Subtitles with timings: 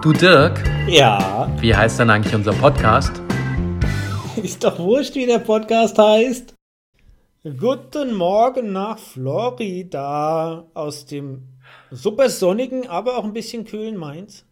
[0.00, 3.20] Du Dirk, Ja, wie heißt denn eigentlich unser Podcast?
[4.36, 6.54] ist doch wurscht, wie der Podcast heißt.
[7.58, 11.48] Guten Morgen nach Florida aus dem
[11.90, 14.46] super sonnigen, aber auch ein bisschen kühlen Mainz.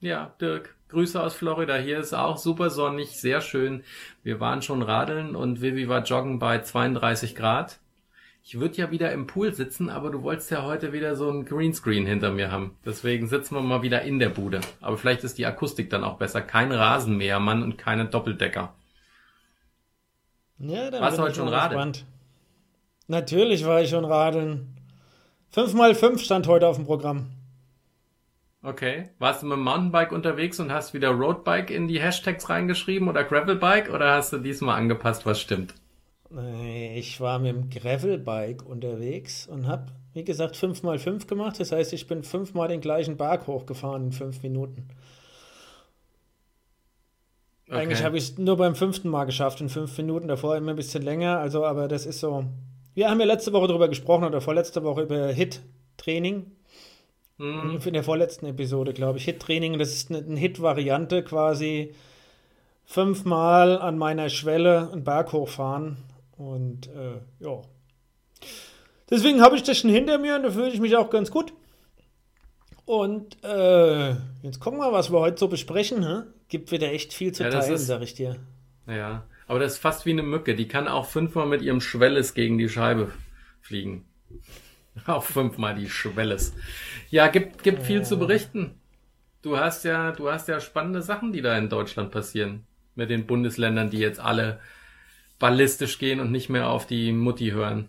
[0.00, 1.76] Ja, Dirk, Grüße aus Florida.
[1.76, 3.84] Hier ist auch super sonnig, sehr schön.
[4.24, 7.78] Wir waren schon radeln und Vivi war joggen bei 32 Grad.
[8.48, 11.46] Ich würde ja wieder im Pool sitzen, aber du wolltest ja heute wieder so ein
[11.46, 12.76] Greenscreen hinter mir haben.
[12.84, 14.60] Deswegen sitzen wir mal wieder in der Bude.
[14.80, 16.42] Aber vielleicht ist die Akustik dann auch besser.
[16.42, 18.72] Kein Rasenmähermann und keine Doppeldecker.
[20.60, 21.92] Ja, dann Warst du heute ich schon mal radeln?
[21.92, 22.06] gespannt.
[23.08, 24.76] Natürlich war ich schon radeln.
[25.52, 27.26] 5x5 stand heute auf dem Programm.
[28.62, 29.10] Okay.
[29.18, 33.24] Warst du mit dem Mountainbike unterwegs und hast wieder Roadbike in die Hashtags reingeschrieben oder
[33.24, 35.74] Gravelbike oder hast du diesmal angepasst, was stimmt?
[36.34, 41.60] Äh, Ich war mit dem Gravelbike unterwegs und habe, wie gesagt, 5x5 gemacht.
[41.60, 44.88] Das heißt, ich bin fünfmal den gleichen Berg hochgefahren in fünf Minuten.
[47.68, 48.04] Eigentlich Okay.
[48.06, 50.28] habe ich es nur beim fünften Mal geschafft, in fünf Minuten.
[50.28, 51.38] Davor immer ein bisschen länger.
[51.38, 52.44] Also, aber das ist so.
[52.94, 56.52] Wir haben ja letzte Woche darüber gesprochen oder vorletzte Woche über Hit-Training.
[57.38, 59.24] Hm, In der vorletzten Episode, glaube ich.
[59.24, 61.92] Hit-Training, das ist eine, eine Hit-Variante quasi.
[62.84, 65.96] Fünfmal an meiner Schwelle einen Berg hochfahren.
[66.36, 67.62] Und äh, ja.
[69.10, 71.52] Deswegen habe ich das schon hinter mir und da fühle ich mich auch ganz gut.
[72.84, 74.10] Und äh,
[74.42, 76.04] jetzt gucken wir, was wir heute so besprechen.
[76.06, 76.22] Hä?
[76.48, 78.36] Gibt wieder echt viel zu Ja, teilen, ist- sag ich dir.
[78.86, 80.54] Ja, aber das ist fast wie eine Mücke.
[80.54, 83.10] Die kann auch fünfmal mit ihrem Schwelles gegen die Scheibe
[83.60, 84.04] fliegen.
[85.06, 86.54] Auch fünfmal die Schwelles.
[87.10, 88.80] Ja, gibt, gibt viel zu berichten.
[89.42, 92.64] Du hast ja, du hast ja spannende Sachen, die da in Deutschland passieren.
[92.94, 94.58] Mit den Bundesländern, die jetzt alle
[95.38, 97.88] ballistisch gehen und nicht mehr auf die Mutti hören.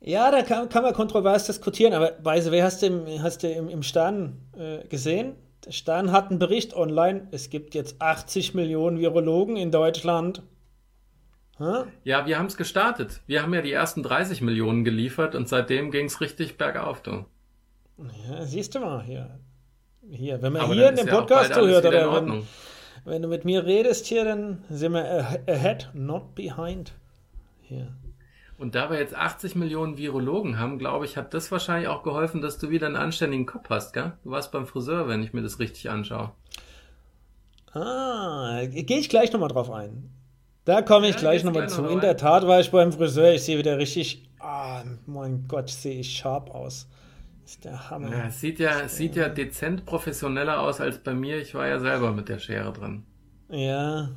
[0.00, 3.50] Ja, da kann, kann man kontrovers diskutieren, aber Weise, wer hast du im, hast du
[3.50, 5.34] im, im Stern äh, gesehen?
[5.64, 7.26] Der Stern hat einen Bericht online.
[7.32, 10.42] Es gibt jetzt 80 Millionen Virologen in Deutschland.
[11.58, 11.84] Hä?
[12.04, 13.20] Ja, wir haben es gestartet.
[13.26, 17.24] Wir haben ja die ersten 30 Millionen geliefert und seitdem ging's richtig bergauf, du.
[18.28, 19.40] Ja, siehst du mal hier.
[20.08, 22.46] Hier, wenn man Aber hier in dem ja Podcast zuhört oder wenn.
[23.06, 26.92] Wenn du mit mir redest hier, dann sind wir ah- ahead, not behind.
[27.62, 27.88] Hier.
[28.58, 32.40] Und da wir jetzt 80 Millionen Virologen haben, glaube ich, hat das wahrscheinlich auch geholfen,
[32.40, 34.12] dass du wieder einen anständigen Kopf hast, gell?
[34.24, 36.32] Du warst beim Friseur, wenn ich mir das richtig anschaue.
[37.72, 40.10] Ah, gehe ich gleich nochmal drauf ein.
[40.64, 41.82] Da komme ich Ja, gleich nochmal zu.
[41.82, 43.34] noch In der Tat war ich beim Friseur.
[43.34, 44.26] Ich sehe wieder richtig.
[44.40, 46.88] Ah, mein Gott, sehe ich scharf aus.
[47.46, 48.10] Ist der Hammer.
[48.10, 51.40] Ja, sieht ja, es sieht ja dezent professioneller aus als bei mir.
[51.40, 53.04] Ich war ja selber mit der Schere drin.
[53.48, 54.10] Ja.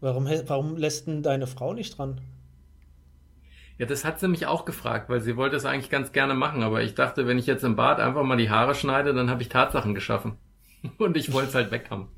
[0.00, 2.20] Warum, warum lässt denn deine Frau nicht dran?
[3.78, 6.62] Ja, das hat sie mich auch gefragt, weil sie wollte es eigentlich ganz gerne machen,
[6.64, 9.42] aber ich dachte, wenn ich jetzt im Bad einfach mal die Haare schneide, dann habe
[9.42, 10.36] ich Tatsachen geschaffen.
[10.98, 12.08] Und ich wollte es halt weg haben.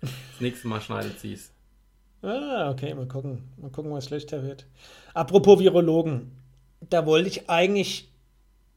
[0.00, 0.10] Das
[0.40, 1.52] nächste Mal schneidet sie es.
[2.22, 3.48] Ah, okay, mal gucken.
[3.56, 4.66] Mal gucken, was schlechter wird.
[5.14, 6.32] Apropos Virologen.
[6.80, 8.09] Da wollte ich eigentlich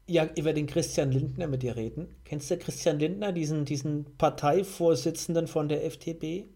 [0.06, 2.08] ja über den Christian Lindner mit dir reden.
[2.24, 6.46] Kennst du Christian Lindner, diesen, diesen Parteivorsitzenden von der FDP?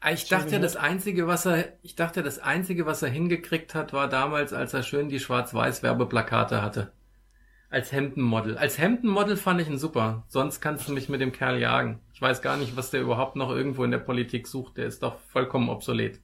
[0.00, 3.92] Ah, Ich dachte, das einzige, was er, ich dachte, das einzige, was er hingekriegt hat,
[3.92, 6.92] war damals, als er schön die Schwarz-Weiß-Werbeplakate hatte.
[7.70, 8.58] Als Hemdenmodel.
[8.58, 10.24] Als Hemdenmodel fand ich ihn super.
[10.28, 12.00] Sonst kannst du mich mit dem Kerl jagen.
[12.12, 14.76] Ich weiß gar nicht, was der überhaupt noch irgendwo in der Politik sucht.
[14.76, 16.20] Der ist doch vollkommen obsolet.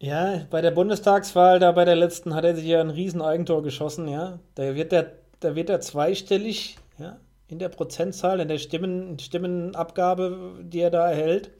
[0.00, 3.62] Ja, bei der Bundestagswahl, da bei der letzten, hat er sich ja ein riesen Eigentor
[3.62, 4.38] geschossen, ja.
[4.54, 10.60] Da wird er, da wird er zweistellig, ja, in der Prozentzahl, in der Stimmen, Stimmenabgabe,
[10.62, 11.50] die er da erhält.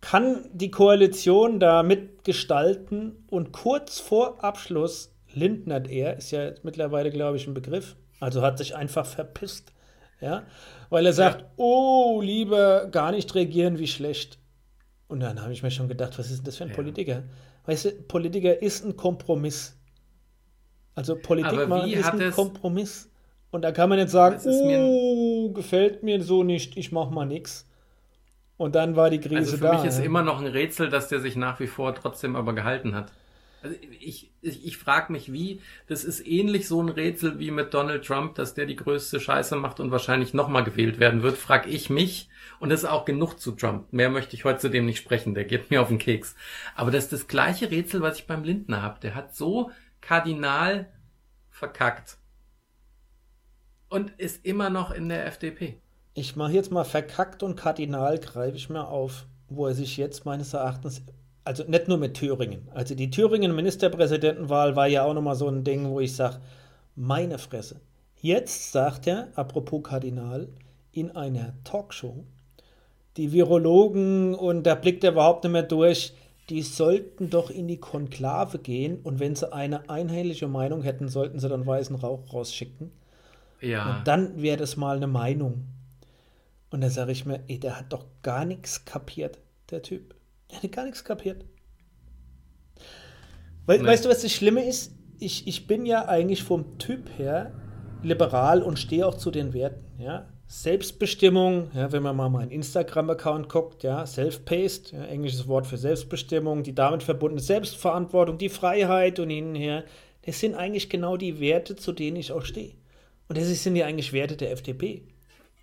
[0.00, 7.38] Kann die Koalition da mitgestalten und kurz vor Abschluss lindnert er, ist ja mittlerweile, glaube
[7.38, 9.72] ich, ein Begriff, also hat sich einfach verpisst,
[10.20, 10.44] ja,
[10.90, 14.38] weil er sagt, oh, lieber gar nicht regieren, wie schlecht.
[15.08, 16.76] Und dann habe ich mir schon gedacht, was ist denn das für ein Ja.
[16.76, 17.22] Politiker?
[17.66, 19.76] Weißt du, Politiker ist ein Kompromiss.
[20.94, 23.10] Also Politik machen ist ein Kompromiss.
[23.50, 27.68] Und da kann man nicht sagen, oh, gefällt mir so nicht, ich mach mal nix.
[28.56, 29.74] Und dann war die Krise Also für da.
[29.74, 30.04] mich ist ja.
[30.04, 33.12] immer noch ein Rätsel, dass der sich nach wie vor trotzdem aber gehalten hat.
[33.64, 37.72] Also ich, ich, ich frage mich wie, das ist ähnlich so ein Rätsel wie mit
[37.72, 41.66] Donald Trump, dass der die größte Scheiße macht und wahrscheinlich nochmal gewählt werden wird, frag
[41.66, 42.28] ich mich.
[42.60, 43.90] Und das ist auch genug zu Trump.
[43.90, 46.36] Mehr möchte ich heute zu dem nicht sprechen, der geht mir auf den Keks.
[46.76, 49.00] Aber das ist das gleiche Rätsel, was ich beim Lindner hab.
[49.00, 49.70] Der hat so
[50.02, 50.92] kardinal
[51.48, 52.18] verkackt.
[53.88, 55.80] Und ist immer noch in der FDP.
[56.12, 60.26] Ich mache jetzt mal verkackt und kardinal, greife ich mal auf, wo er sich jetzt
[60.26, 61.02] meines Erachtens,
[61.44, 65.64] also nicht nur mit Thüringen, also die Thüringen Ministerpräsidentenwahl war ja auch nochmal so ein
[65.64, 66.40] Ding, wo ich sage,
[66.96, 67.80] meine Fresse,
[68.20, 70.48] jetzt sagt er, apropos Kardinal,
[70.92, 72.24] in einer Talkshow,
[73.16, 76.14] die Virologen und da blickt er überhaupt nicht mehr durch,
[76.50, 81.38] die sollten doch in die Konklave gehen und wenn sie eine einheitliche Meinung hätten, sollten
[81.38, 82.92] sie dann weißen Rauch rausschicken.
[83.60, 83.98] Ja.
[83.98, 85.64] Und dann wäre das mal eine Meinung.
[86.70, 89.38] Und da sage ich mir, ey, der hat doch gar nichts kapiert,
[89.70, 90.13] der Typ.
[90.50, 91.44] Der hat gar nichts kapiert.
[93.66, 93.84] We Nee.
[93.86, 94.92] Weißt du, was das Schlimme ist?
[95.18, 97.52] Ich, ich bin ja eigentlich vom Typ her
[98.02, 99.84] liberal und stehe auch zu den Werten.
[99.98, 100.28] Ja?
[100.46, 106.62] Selbstbestimmung, ja, wenn man mal meinen Instagram-Account guckt, ja, Self-Paced, ja, englisches Wort für Selbstbestimmung,
[106.62, 109.84] die damit verbundene Selbstverantwortung, die Freiheit und hin und her,
[110.26, 112.74] das sind eigentlich genau die Werte, zu denen ich auch stehe.
[113.28, 115.02] Und das sind ja eigentlich Werte der FDP.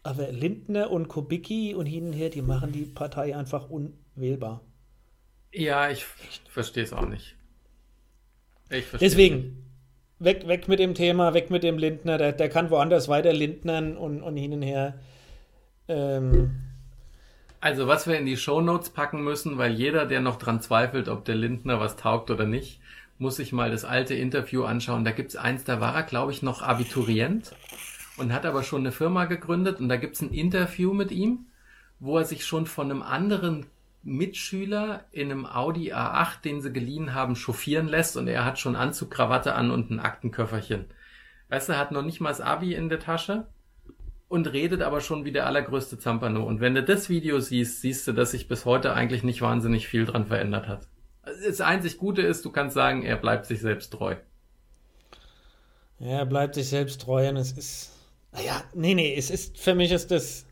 [0.04, 4.62] Aber Lindner und Kubicki und hin und her, die machen die Partei einfach unwählbar.
[5.54, 6.06] Ja, ich
[6.50, 7.36] verstehe es auch nicht.
[8.70, 9.66] Ich Deswegen,
[10.20, 13.98] weg, weg mit dem Thema, weg mit dem Lindner, der, der kann woanders weiter Lindnern
[13.98, 15.00] und, und hin und her.
[15.90, 16.52] Ähm,
[17.60, 21.26] Also, was wir in die Shownotes packen müssen, weil jeder, der noch dran zweifelt, ob
[21.26, 22.80] der Lindner was taugt oder nicht,
[23.20, 25.06] muss sich mal das alte Interview anschauen.
[25.06, 27.56] Da gibt's eins, da war er, glaube ich, noch Abiturient
[28.18, 31.46] und hat aber schon eine Firma gegründet und da gibt's ein Interview mit ihm,
[32.00, 33.68] wo er sich schon von einem anderen
[34.04, 38.76] Mitschüler in einem Audi A8, den sie geliehen haben, chauffieren lässt und er hat schon
[38.76, 40.86] Anzug, Krawatte an und ein Aktenköfferchen.
[41.50, 43.48] Weißt du, hat noch nicht mal das Abi in der Tasche
[44.28, 46.46] und redet aber schon wie der allergrößte Zampano.
[46.46, 49.88] Und wenn du das Video siehst, siehst du, dass sich bis heute eigentlich nicht wahnsinnig
[49.88, 50.88] viel dran verändert hat.
[51.46, 54.16] Das einzig Gute ist, du kannst sagen, er bleibt sich selbst treu.
[56.00, 57.92] ja, er bleibt sich selbst treu und es ist.
[58.32, 60.46] Naja, nee, nee, es ist, für mich ist das,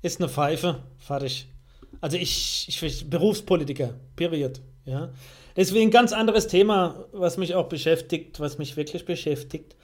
[0.00, 1.52] ist eine Pfeife, fertig.
[2.00, 5.12] Also ich, ich, ich Berufspolitiker, period, ja.
[5.56, 9.76] Deswegen ganz anderes Thema, was mich auch beschäftigt, was mich wirklich beschäftigt,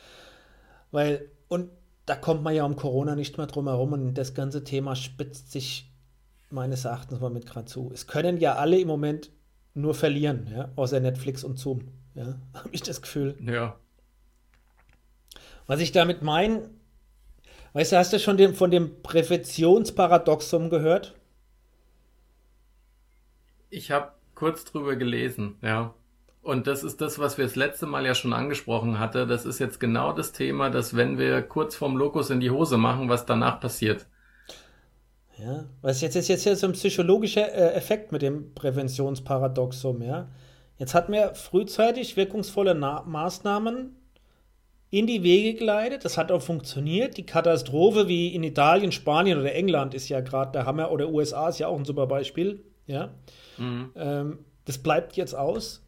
[0.91, 1.71] weil, und
[2.07, 5.53] da kommt man ja um Corona nicht mehr drum herum und das ganze Thema spitzt
[5.53, 5.91] sich
[6.51, 7.91] meines Erachtens mal mit gerade zu.
[7.95, 9.31] Es können ja alle im Moment
[9.75, 13.37] nur verlieren, ja, außer Netflix und Zoom, ja, habe ich das Gefühl.
[13.41, 13.77] Ja.
[15.69, 16.69] Was ich damit meine,
[17.75, 21.15] weißt du, hast du schon den, von dem Präventionsparadoxum gehört?
[23.70, 25.94] Ich habe kurz drüber gelesen, ja.
[26.43, 29.26] Und das ist das, was wir das letzte Mal ja schon angesprochen hatte.
[29.26, 32.78] Das ist jetzt genau das Thema, dass wenn wir kurz vorm Lokus in die Hose
[32.78, 34.06] machen, was danach passiert.
[35.38, 40.28] Ja, was jetzt ist jetzt ja so ein psychologischer äh, Effekt mit dem Präventionsparadoxum, ja.
[40.78, 43.96] Jetzt hat man frühzeitig wirkungsvolle Na Maßnahmen
[44.88, 46.05] in die Wege geleitet.
[46.05, 47.19] Das hat auch funktioniert.
[47.19, 51.50] Die Katastrophe wie in Italien, Spanien oder England ist ja gerade der Hammer oder USA
[51.50, 53.10] ist ja auch ein super Beispiel, ja.
[53.58, 53.90] Mhm.
[53.96, 55.87] Ähm, das bleibt jetzt aus.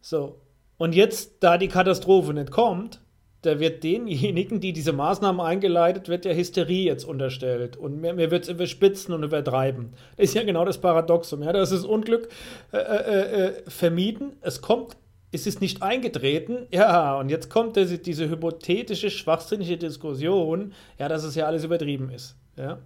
[0.00, 0.40] So.
[0.78, 3.00] Und jetzt, da die Katastrophe nicht kommt,
[3.42, 7.76] da wird denjenigen, die diese Maßnahmen eingeleitet, wird ja Hysterie jetzt unterstellt.
[7.76, 9.94] Und mir, mir wird es überspitzen und übertreiben.
[10.16, 11.42] Das ist ja genau das Paradoxum.
[11.42, 11.52] Ja?
[11.52, 12.28] Das ist Unglück
[12.72, 14.36] äh, äh, äh, vermieden.
[14.42, 14.96] Es kommt,
[15.32, 16.66] es ist nicht eingetreten.
[16.70, 22.10] Ja, und jetzt kommt diese, diese hypothetische, schwachsinnige Diskussion, ja, dass es ja alles übertrieben
[22.10, 22.36] ist.
[22.56, 22.78] Ja.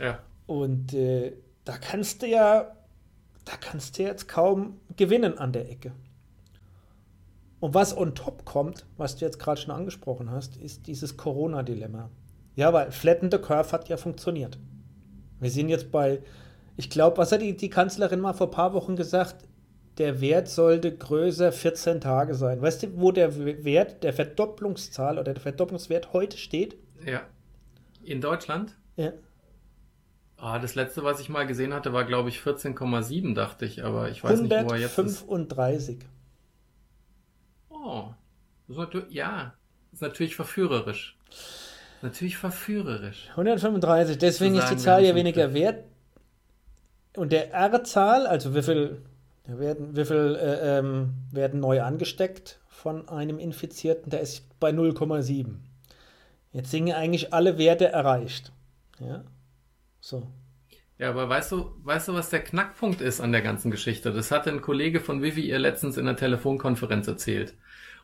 [0.00, 0.18] Ja.
[0.46, 2.72] Und äh, da kannst du ja,
[3.44, 5.92] da kannst du jetzt kaum gewinnen an der Ecke.
[7.60, 12.10] Und was on top kommt, was du jetzt gerade schon angesprochen hast, ist dieses Corona-Dilemma.
[12.56, 14.58] Ja, weil Flatten the Curve hat ja funktioniert.
[15.40, 16.20] Wir sind jetzt bei,
[16.76, 19.48] ich glaube, was hat die, die Kanzlerin mal vor ein paar Wochen gesagt?
[19.98, 22.60] Der Wert sollte größer 14 Tage sein.
[22.60, 26.76] Weißt du, wo der Wert, der Verdopplungszahl oder der Verdopplungswert heute steht?
[27.06, 27.22] Ja.
[28.02, 28.76] In Deutschland?
[28.96, 29.12] Ja.
[30.36, 34.10] Ah, das letzte, was ich mal gesehen hatte, war, glaube ich, 14,7, dachte ich, aber
[34.10, 35.22] ich weiß nicht, wo er jetzt ist.
[35.22, 36.00] 135.
[37.70, 38.08] Oh.
[38.66, 39.54] Das ist natürlich, ja.
[39.90, 41.16] Das ist natürlich verführerisch.
[42.02, 43.28] Natürlich verführerisch.
[43.30, 45.84] 135, deswegen ist die Zahl ja weniger wert.
[47.16, 49.02] Und der R-Zahl, also wie viel,
[49.46, 55.54] werden, wie viel äh, ähm, werden neu angesteckt von einem Infizierten, der ist bei 0,7.
[56.52, 58.52] Jetzt sind ja eigentlich alle Werte erreicht.
[59.00, 59.24] Ja,
[60.04, 60.26] so.
[60.98, 64.12] Ja, aber weißt du, weißt du, was der Knackpunkt ist an der ganzen Geschichte?
[64.12, 67.54] Das hatte ein Kollege von Vivi ihr letztens in der Telefonkonferenz erzählt.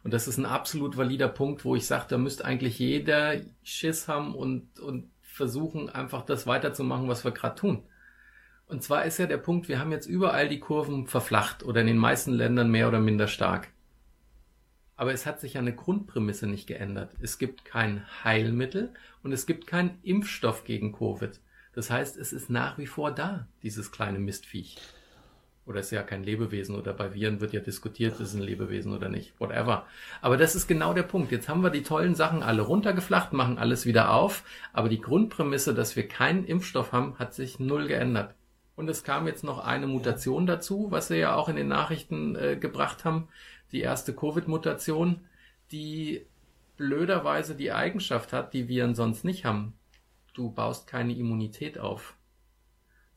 [0.03, 4.09] Und das ist ein absolut valider Punkt, wo ich sage, da müsste eigentlich jeder Schiss
[4.09, 7.83] haben und, und versuchen, einfach das weiterzumachen, was wir gerade tun.
[8.67, 11.87] Und zwar ist ja der Punkt, wir haben jetzt überall die Kurven verflacht oder in
[11.87, 13.69] den meisten Ländern mehr oder minder stark.
[14.97, 17.15] Aber es hat sich ja eine Grundprämisse nicht geändert.
[17.21, 21.41] Es gibt kein Heilmittel und es gibt keinen Impfstoff gegen Covid.
[21.73, 24.77] Das heißt, es ist nach wie vor da, dieses kleine Mistviech.
[25.67, 29.09] Oder ist ja kein Lebewesen oder bei Viren wird ja diskutiert, ist ein Lebewesen oder
[29.09, 29.87] nicht, whatever.
[30.21, 31.31] Aber das ist genau der Punkt.
[31.31, 35.73] Jetzt haben wir die tollen Sachen alle runtergeflacht, machen alles wieder auf, aber die Grundprämisse,
[35.73, 38.35] dass wir keinen Impfstoff haben, hat sich null geändert.
[38.75, 42.35] Und es kam jetzt noch eine Mutation dazu, was wir ja auch in den Nachrichten
[42.35, 43.29] äh, gebracht haben,
[43.71, 45.21] die erste Covid-Mutation,
[45.71, 46.27] die
[46.79, 49.75] blöderweise die Eigenschaft hat, die Viren sonst nicht haben.
[50.35, 52.17] Du baust keine Immunität auf.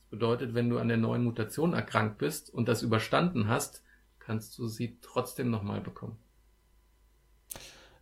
[0.10, 3.84] Bedeutet, wenn du an der neuen Mutation erkrankt bist und das überstanden hast,
[4.20, 6.17] kannst du sie trotzdem nochmal bekommen.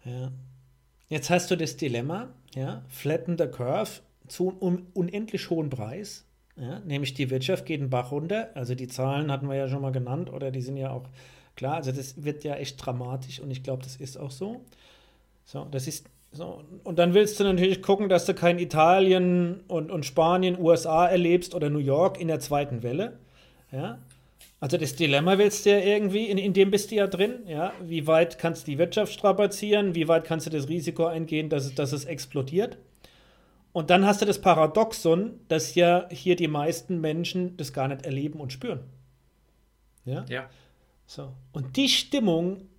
[0.04, 0.32] Ja.
[1.10, 6.26] Jetzt hast du das Dilemma, ja, flatten the curve zu einem unendlich hohen Preis,
[6.56, 9.82] ja, nämlich die Wirtschaft geht den Bach runter, also die Zahlen hatten wir ja schon
[9.82, 11.10] mal genannt oder die sind ja auch
[11.56, 14.64] klar, also das wird ja echt dramatisch und ich glaube, das ist auch so.
[15.44, 19.92] So, das ist so, und dann willst du natürlich gucken, dass du kein Italien und,
[19.92, 23.20] und Spanien, USA erlebst oder New York in der zweiten Welle.
[23.72, 24.00] Ja?
[24.62, 27.42] Also das Dilemma willst du ja irgendwie, in, in dem bist du ja drin.
[27.48, 27.74] Ja?
[27.82, 29.94] Wie weit kannst du die Wirtschaft strapazieren?
[29.94, 32.78] Wie weit kannst du das Risiko eingehen, dass es, dass es explodiert?
[33.74, 38.06] Und dann hast du das Paradoxon, dass ja hier die meisten Menschen das gar nicht
[38.06, 38.82] erleben und spüren.
[40.06, 40.26] Ja.
[40.30, 40.50] ja.
[41.06, 41.34] So.
[41.52, 42.70] Und die Stimmung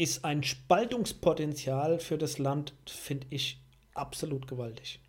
[0.00, 3.60] ist ein Spaltungspotenzial für das Land, finde ich,
[3.94, 5.00] absolut gewaltig.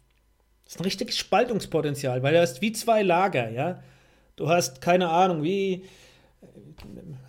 [0.66, 3.82] Das ist ein richtiges Spaltungspotenzial, weil du hast wie zwei Lager, ja.
[4.36, 5.86] Du hast keine Ahnung, wie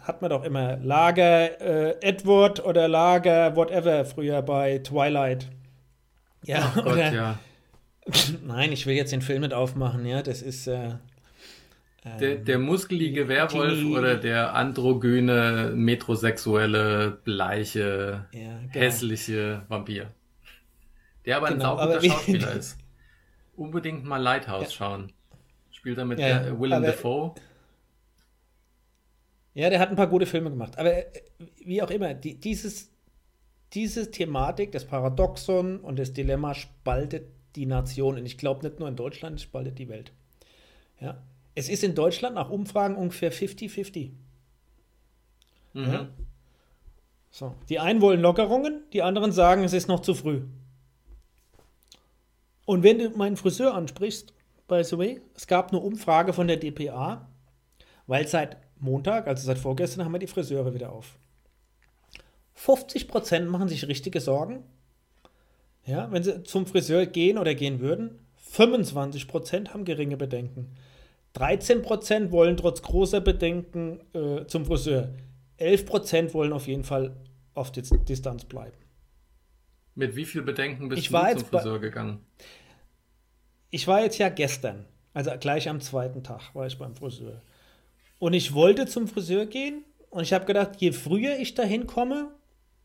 [0.02, 5.48] hat man doch immer Lager äh, Edward oder Lager whatever früher bei Twilight.
[6.44, 7.38] Ja, Gott, oder, ja.
[8.44, 10.22] Nein, ich will jetzt den Film nicht aufmachen, ja.
[10.22, 10.94] Das ist äh,
[12.04, 20.10] der, der muskelige Werwolf die, oder der androgyne, metrosexuelle, bleiche, ja, hässliche Vampir.
[21.24, 22.78] Der aber genau, ein sauguter Schauspieler ist.
[23.54, 24.70] Unbedingt mal Lighthouse ja.
[24.70, 25.12] schauen.
[25.70, 27.34] Spielt er mit ja, der Willem Dafoe.
[29.54, 30.78] Ja, der hat ein paar gute Filme gemacht.
[30.78, 31.22] Aber äh,
[31.64, 32.90] wie auch immer, die, dieses,
[33.74, 38.16] diese Thematik, das Paradoxon und das Dilemma spaltet die Nation.
[38.16, 40.12] Und ich glaube nicht nur in Deutschland, es spaltet die Welt.
[41.00, 41.22] Ja.
[41.54, 44.10] Es ist in Deutschland nach Umfragen ungefähr 50-50.
[45.74, 45.84] Mhm.
[45.84, 46.08] Ja?
[47.30, 47.54] So.
[47.68, 50.42] Die einen wollen Lockerungen, die anderen sagen, es ist noch zu früh.
[52.64, 54.32] Und wenn du meinen Friseur ansprichst,
[54.68, 57.28] by the way, es gab eine Umfrage von der DPA,
[58.06, 61.18] weil seit Montag, also seit vorgestern, haben wir die Friseure wieder auf.
[62.58, 64.64] 50% machen sich richtige Sorgen.
[65.84, 70.76] Ja, wenn sie zum Friseur gehen oder gehen würden, 25% haben geringe Bedenken.
[71.34, 75.14] 13% wollen trotz großer Bedenken äh, zum Friseur.
[75.58, 77.16] 11% wollen auf jeden Fall
[77.54, 78.76] auf Dis Distanz bleiben.
[79.94, 82.20] Mit wie viel Bedenken bist ich du zum Friseur gegangen?
[83.70, 87.42] Ich war jetzt ja gestern, also gleich am zweiten Tag war ich beim Friseur.
[88.18, 92.30] Und ich wollte zum Friseur gehen und ich habe gedacht, je früher ich dahin komme,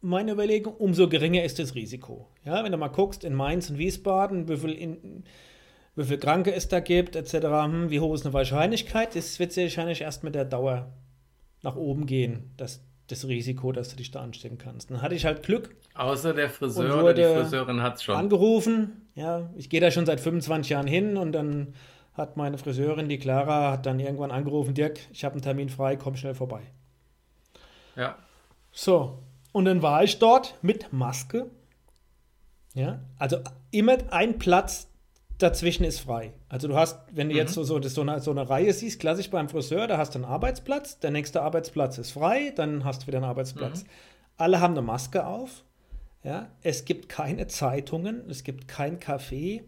[0.01, 2.29] meine Überlegung, umso geringer ist das Risiko.
[2.43, 5.23] Ja, wenn du mal guckst, in Mainz und Wiesbaden, wie viel in,
[5.97, 9.51] wie viele Kranke es da gibt, etc., hm, wie hoch ist eine Wahrscheinlichkeit, das wird
[9.51, 10.93] sich wahrscheinlich erst mit der Dauer
[11.63, 14.91] nach oben gehen, das, das Risiko, dass du dich da anstecken kannst.
[14.91, 15.75] Dann hatte ich halt Glück.
[15.95, 18.15] Außer der Friseur oder die Friseurin hat es schon.
[18.15, 21.73] Angerufen, ja, ich gehe da schon seit 25 Jahren hin und dann
[22.13, 25.95] hat meine Friseurin, die Clara, hat dann irgendwann angerufen, Dirk, ich habe einen Termin frei,
[25.95, 26.61] komm schnell vorbei.
[27.95, 28.17] Ja.
[28.71, 29.19] So,
[29.51, 31.49] und dann war ich dort mit Maske.
[32.75, 33.37] Ja, also
[33.71, 34.87] immer ein Platz
[35.37, 36.33] dazwischen ist frei.
[36.49, 37.39] Also du hast, wenn du mhm.
[37.39, 40.19] jetzt so, so, so, eine, so eine Reihe siehst, klassisch beim Friseur, da hast du
[40.19, 43.83] einen Arbeitsplatz, der nächste Arbeitsplatz ist frei, dann hast du wieder einen Arbeitsplatz.
[43.83, 43.87] Mhm.
[44.37, 45.63] Alle haben eine Maske auf.
[46.23, 49.63] Ja, es gibt keine Zeitungen, es gibt kein Kaffee.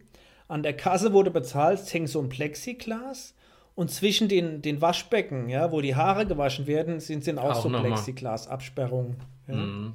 [0.48, 3.36] An der Kasse, wo du bezahlst, hängt so ein Plexiglas.
[3.76, 7.64] Und zwischen den, den Waschbecken, ja, wo die Haare gewaschen werden, sind, sind auch, auch
[7.64, 9.16] so Plexiglas-Absperrungen.
[9.48, 9.56] Ja.
[9.56, 9.94] Mhm.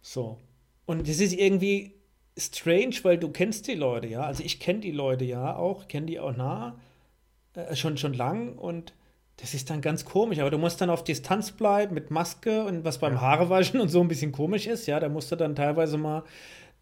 [0.00, 0.38] So.
[0.86, 1.92] Und das ist irgendwie
[2.38, 4.22] strange, weil du kennst die Leute, ja.
[4.22, 6.78] Also ich kenne die Leute ja auch, kenne die auch nah,
[7.54, 8.94] äh, schon, schon lang und
[9.38, 10.38] das ist dann ganz komisch.
[10.38, 14.00] Aber du musst dann auf Distanz bleiben mit Maske und was beim Haarewaschen und so
[14.00, 15.00] ein bisschen komisch ist, ja.
[15.00, 16.24] Da musst du dann teilweise mal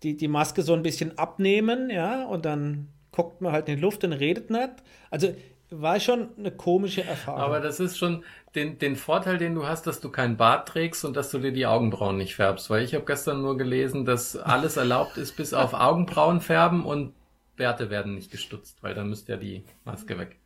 [0.03, 3.83] die, die Maske so ein bisschen abnehmen, ja, und dann guckt man halt in die
[3.83, 4.71] Luft und redet nicht.
[5.11, 5.35] Also
[5.81, 7.41] war schon eine komische Erfahrung.
[7.41, 8.25] Aber das ist schon
[8.55, 11.53] den, den Vorteil, den du hast, dass du keinen Bart trägst und dass du dir
[11.53, 12.69] die Augenbrauen nicht färbst.
[12.71, 17.15] Weil ich habe gestern nur gelesen, dass alles erlaubt ist, bis auf Augenbrauen färben und
[17.57, 20.39] Bärte werden nicht gestutzt, weil dann müsste ja die Maske weg.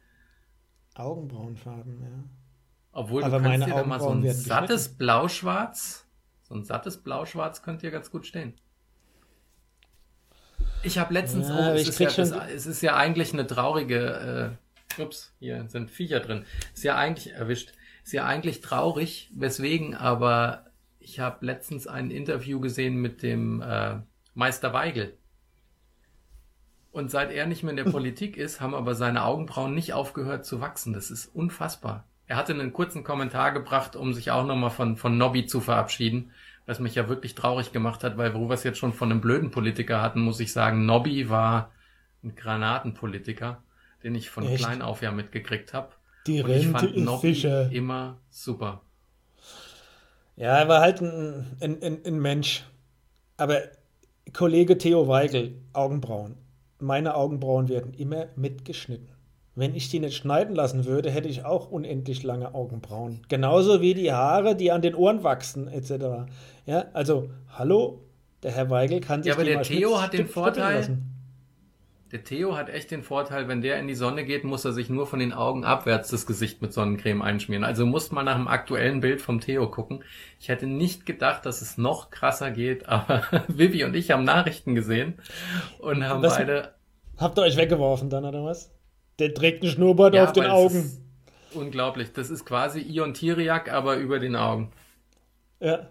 [0.94, 2.24] Augenbrauenfarben, ja.
[2.92, 6.06] Obwohl Aber du kannst dir da mal so ein sattes Blauschwarz,
[6.42, 8.54] so ein sattes Blauschwarz könnte dir ganz gut stehen.
[10.82, 14.56] Ich habe letztens, ja, oh, es, ist ja, das, es ist ja eigentlich eine traurige
[14.56, 14.65] äh,
[14.98, 16.44] ups, hier sind Viecher drin.
[16.74, 17.72] Ist ja eigentlich erwischt.
[18.04, 20.66] Ist ja eigentlich traurig, weswegen, aber
[21.00, 23.96] ich habe letztens ein Interview gesehen mit dem äh,
[24.34, 25.16] Meister Weigel.
[26.92, 30.44] Und seit er nicht mehr in der Politik ist, haben aber seine Augenbrauen nicht aufgehört
[30.44, 30.92] zu wachsen.
[30.92, 32.04] Das ist unfassbar.
[32.26, 36.32] Er hatte einen kurzen Kommentar gebracht, um sich auch nochmal von, von Nobby zu verabschieden,
[36.64, 39.20] was mich ja wirklich traurig gemacht hat, weil wo wir es jetzt schon von einem
[39.20, 41.70] blöden Politiker hatten, muss ich sagen, Nobby war
[42.24, 43.62] ein Granatenpolitiker,
[44.06, 44.64] den ich von Echt?
[44.64, 45.90] klein auf ja mitgekriegt habe.
[46.26, 47.70] Die Und Rente ich fand Nobby Fischer.
[47.70, 48.80] immer super.
[50.36, 52.64] Ja, er war halt ein, ein, ein, ein Mensch.
[53.36, 53.60] Aber
[54.32, 56.36] Kollege Theo Weigel, Augenbrauen
[56.78, 59.08] meine Augenbrauen werden immer mitgeschnitten.
[59.54, 63.22] Wenn ich die nicht schneiden lassen würde, hätte ich auch unendlich lange Augenbrauen.
[63.28, 66.28] Genauso wie die Haare, die an den Ohren wachsen, etc.
[66.66, 68.02] Ja, also, hallo,
[68.42, 71.15] der Herr Weigel kann sich Ja, aber der Theo hat den Vorteil, lassen.
[72.16, 74.88] Der Theo hat echt den Vorteil, wenn der in die Sonne geht, muss er sich
[74.88, 77.62] nur von den Augen abwärts das Gesicht mit Sonnencreme einschmieren.
[77.62, 80.02] Also musst mal nach dem aktuellen Bild vom Theo gucken.
[80.40, 84.74] Ich hätte nicht gedacht, dass es noch krasser geht, aber Vivi und ich haben Nachrichten
[84.74, 85.18] gesehen
[85.78, 86.72] und haben was, beide.
[87.18, 88.72] Habt ihr euch weggeworfen dann, oder was?
[89.18, 90.90] Der trägt einen Schnurrbart ja, auf den Augen.
[91.52, 92.14] unglaublich.
[92.14, 94.72] Das ist quasi Ion Tiriak, aber über den Augen.
[95.60, 95.86] Ja.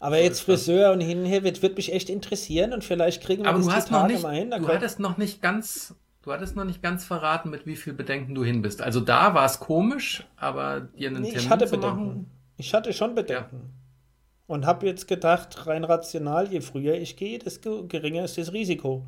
[0.00, 3.58] Aber jetzt Friseur und hinher wird, wird mich echt interessieren und vielleicht kriegen wir Aber
[3.58, 4.50] das du hast noch nicht, mal hin.
[4.50, 8.34] Du hattest noch nicht ganz, du hattest noch nicht ganz verraten, mit wie viel Bedenken
[8.34, 8.80] du hin bist.
[8.80, 12.06] Also da war es komisch, aber dir einen nee, Termin ich hatte zu Bedenken.
[12.06, 12.30] machen.
[12.58, 13.56] Ich hatte schon Bedenken.
[13.56, 14.54] Ja.
[14.54, 19.04] Und habe jetzt gedacht, rein rational, je früher ich gehe, desto geringer ist das Risiko.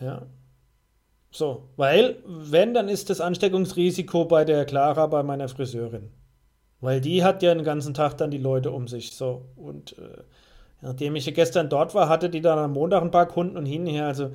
[0.00, 0.22] Ja.
[1.30, 6.10] So, weil, wenn, dann ist das Ansteckungsrisiko bei der Clara, bei meiner Friseurin.
[6.80, 9.12] Weil die hat ja den ganzen Tag dann die Leute um sich.
[9.12, 9.46] So.
[9.56, 10.22] Und äh,
[10.80, 14.06] nachdem ich gestern dort war, hatte die dann am Montag ein paar Kunden und hinher,
[14.06, 14.30] also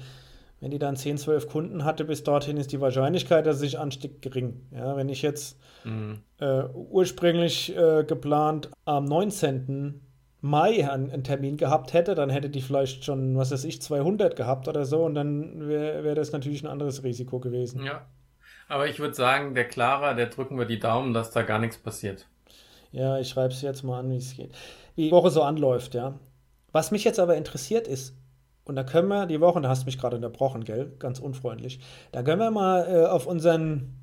[0.64, 3.80] wenn die dann 10, 12 Kunden hatte bis dorthin, ist die Wahrscheinlichkeit, dass sie sich
[3.80, 4.62] ansteckt, gering.
[4.72, 6.20] Ja, wenn ich jetzt mhm.
[6.40, 10.00] äh, ursprünglich äh, geplant am 19.
[10.40, 14.36] Mai einen, einen, Termin gehabt hätte, dann hätte die vielleicht schon, was weiß ich, 200
[14.36, 17.84] gehabt oder so und dann wäre wär das natürlich ein anderes Risiko gewesen.
[17.84, 18.06] Ja.
[18.68, 21.78] Aber ich würde sagen, der Clara, der drücken wir die Daumen, dass da gar nichts
[21.78, 22.28] passiert.
[22.94, 24.52] Ja, ich schreibe es jetzt mal an, wie es geht.
[24.96, 26.20] Wie die Woche so anläuft, ja.
[26.72, 28.16] Was mich jetzt aber interessiert ist,
[28.66, 30.94] und da können wir die Woche, da hast du mich gerade unterbrochen, gell?
[31.00, 31.80] Ganz unfreundlich.
[32.12, 33.96] Da können wir mal äh, auf unseren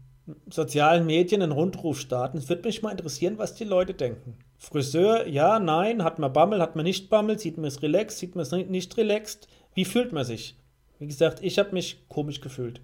[0.50, 2.36] sozialen Medien einen Rundruf starten.
[2.36, 4.36] Es würde mich mal interessieren, was die Leute denken.
[4.58, 8.34] Friseur, ja, nein, hat man Bammel, hat man nicht Bammel, sieht man es relaxed, sieht
[8.34, 9.48] man es nicht relaxed.
[9.72, 10.56] Wie fühlt man sich?
[10.98, 12.80] Wie gesagt, ich habe mich komisch gefühlt.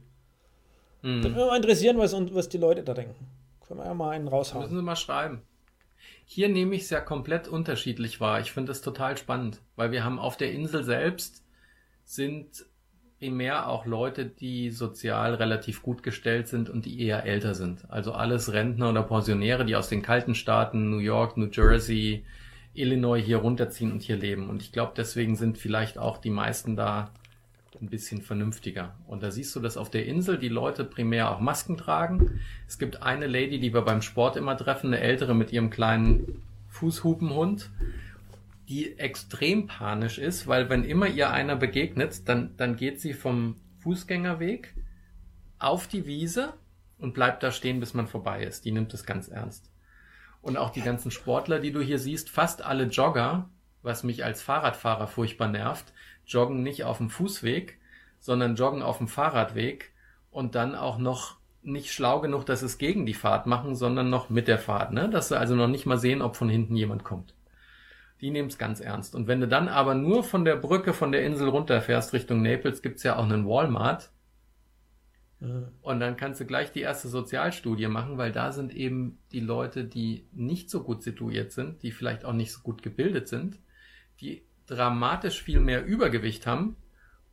[1.03, 1.23] Mhm.
[1.23, 3.27] Würde mich mal interessieren, was, was die Leute da denken.
[3.67, 4.63] Können wir ja mal einen raushauen.
[4.63, 5.43] Müssen Sie mal schreiben.
[6.29, 8.41] Hier nehme ich es ja komplett unterschiedlich wahr.
[8.41, 11.45] Ich finde es total spannend, weil wir haben auf der Insel selbst
[12.05, 12.67] sind
[13.21, 17.89] primär auch Leute, die sozial relativ gut gestellt sind und die eher älter sind.
[17.91, 22.25] Also alles Rentner oder Pensionäre, die aus den kalten Staaten New York, New Jersey,
[22.75, 24.51] Illinois hier runterziehen und hier leben.
[24.51, 27.13] Und ich glaube, deswegen sind vielleicht auch die meisten da
[27.83, 28.97] ein bisschen vernünftiger.
[29.07, 32.41] Und da siehst du, dass auf der Insel die Leute primär auch Masken tragen.
[32.67, 36.43] Es gibt eine Lady, die wir beim Sport immer treffen, eine ältere mit ihrem kleinen
[36.69, 37.71] Fußhupenhund,
[38.69, 43.57] die extrem panisch ist, weil wenn immer ihr einer begegnet, dann, dann geht sie vom
[43.79, 44.75] Fußgängerweg
[45.59, 46.55] auf die Wiese
[46.99, 48.65] und bleibt da stehen, bis man vorbei ist.
[48.65, 49.71] Die nimmt es ganz ernst.
[50.43, 53.49] Und auch die ganzen Sportler, die du hier siehst, fast alle Jogger,
[53.83, 55.93] was mich als Fahrradfahrer furchtbar nervt,
[56.27, 57.79] joggen nicht auf dem Fußweg,
[58.19, 59.93] sondern joggen auf dem Fahrradweg
[60.31, 64.31] und dann auch noch nicht schlau genug, dass es gegen die Fahrt machen, sondern noch
[64.31, 65.09] mit der Fahrt, ne?
[65.09, 67.35] Dass sie also noch nicht mal sehen, ob von hinten jemand kommt.
[68.21, 69.15] Die nehmen es ganz ernst.
[69.15, 72.83] Und wenn du dann aber nur von der Brücke von der Insel runterfährst Richtung Naples,
[72.83, 74.11] gibt's ja auch einen Walmart.
[75.41, 75.69] Mhm.
[75.83, 79.85] Und dann kannst du gleich die erste Sozialstudie machen, weil da sind eben die Leute,
[79.85, 83.59] die nicht so gut situiert sind, die vielleicht auch nicht so gut gebildet sind,
[84.21, 86.77] die dramatisch viel mehr Übergewicht haben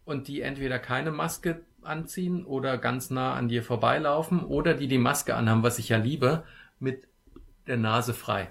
[0.06, 4.98] und die entweder keine Maske anziehen oder ganz nah an dir vorbeilaufen oder die die
[4.98, 6.44] Maske anhaben, was ich ja liebe,
[6.80, 7.08] mit
[7.68, 8.50] der Nase frei.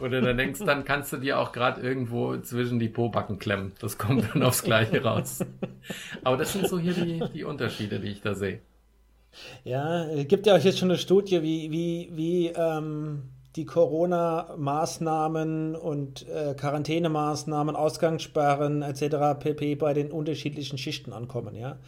[0.00, 3.72] Oder dann denkst, dann kannst du dir auch gerade irgendwo zwischen die Pobacken klemmen.
[3.80, 5.44] Das kommt dann aufs Gleiche raus.
[6.24, 8.60] Aber das sind so hier die, die Unterschiede, die ich da sehe.
[9.62, 13.22] Ja, es gibt ja auch jetzt schon eine Studie, wie, wie, wie ähm,
[13.56, 19.40] die Corona-Maßnahmen und äh, Quarantänemaßnahmen, Ausgangssperren etc.
[19.40, 19.74] pp.
[19.74, 21.78] bei den unterschiedlichen Schichten ankommen, ja.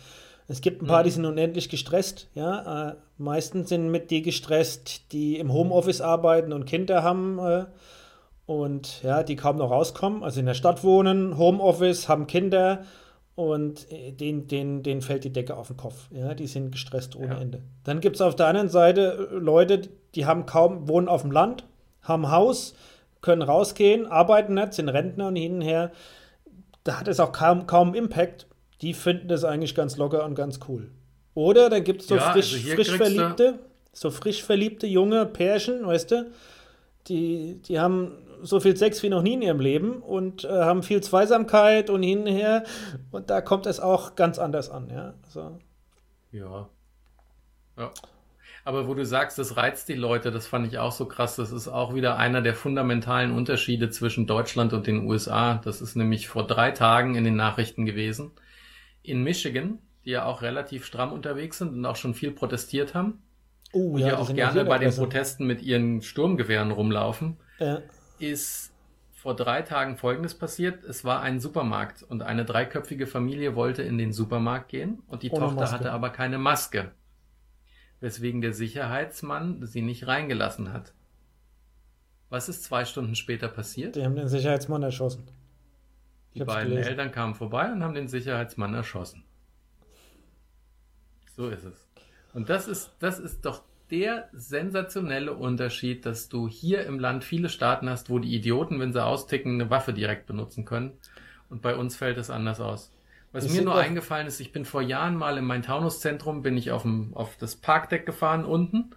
[0.48, 1.14] Es gibt ein paar, die mhm.
[1.14, 2.90] sind unendlich gestresst, ja.
[2.90, 7.66] Äh, meistens sind mit die gestresst, die im Homeoffice arbeiten und Kinder haben äh,
[8.46, 12.82] und ja, die kaum noch rauskommen, also in der Stadt wohnen, Homeoffice, haben Kinder
[13.34, 16.08] und äh, denen, denen, denen fällt die Decke auf den Kopf.
[16.10, 17.40] Ja, die sind gestresst ohne Ja.
[17.40, 17.62] Ende.
[17.84, 21.30] Dann gibt es auf der anderen Seite äh, Leute, die haben kaum, wohnen auf dem
[21.30, 21.66] Land,
[22.02, 22.74] haben Haus,
[23.20, 25.92] können rausgehen, arbeiten nicht, sind Rentner und hin und her.
[26.84, 28.46] Da hat es auch kaum, kaum Impact.
[28.80, 30.90] Die finden das eigentlich ganz locker und ganz cool.
[31.34, 33.60] Oder dann gibt es so Ja, frisch, also frisch verliebte,
[33.92, 36.30] so frisch verliebte junge Pärchen, weißt du,
[37.08, 40.82] die, die haben so viel Sex wie noch nie in ihrem Leben und äh, haben
[40.82, 42.64] viel Zweisamkeit und hin und her.
[43.12, 45.14] Und da kommt es auch ganz anders an, ja.
[45.28, 45.58] So.
[46.32, 46.68] Ja.
[47.78, 47.90] Ja.
[48.64, 51.36] Aber wo du sagst, das reizt die Leute, das fand ich auch so krass.
[51.36, 55.60] Das ist auch wieder einer der fundamentalen Unterschiede zwischen Deutschland und den USA.
[55.64, 58.30] Das ist nämlich vor drei Tagen in den Nachrichten gewesen.
[59.02, 63.22] In Michigan, die ja auch relativ stramm unterwegs sind und auch schon viel protestiert haben.
[63.72, 64.94] Oh, Und ja, die auch gerne bei den.
[64.94, 67.38] Protesten mit ihren Sturmgewehren rumlaufen.
[67.58, 67.82] Ja.
[68.18, 68.72] ist
[69.12, 70.84] vor drei Tagen Folgendes passiert.
[70.84, 75.30] Es war ein Supermarkt und eine dreiköpfige Familie wollte in den Supermarkt gehen und die
[75.30, 75.74] Ohne Tochter Maske.
[75.76, 76.92] hatte aber keine Maske,
[78.02, 80.92] weswegen der Sicherheitsmann sie nicht reingelassen hat.
[82.28, 83.94] Was ist zwei Stunden später passiert?
[83.94, 85.28] Die haben den Sicherheitsmann erschossen.
[86.32, 86.88] Ich Die beiden gelesen.
[86.90, 89.24] Eltern kamen vorbei und haben den Sicherheitsmann erschossen.
[91.36, 91.88] So ist es.
[92.34, 97.50] Und das ist, das ist doch der sensationelle Unterschied, dass du hier im Land viele
[97.50, 100.92] Staaten hast, wo die Idioten, wenn sie austicken, eine Waffe direkt benutzen können.
[101.50, 102.92] Und bei uns fällt es anders aus.
[103.32, 106.70] Was mir nur eingefallen ist, ich bin vor Jahren mal in mein Taunuszentrum, bin ich
[106.70, 108.94] auf, dem, auf das Parkdeck gefahren unten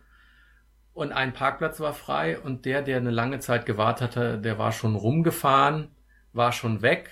[0.94, 4.74] und ein Parkplatz war frei und der, der eine lange Zeit gewartet hatte, der war
[4.74, 5.90] schon rumgefahren,
[6.34, 7.10] war schon weg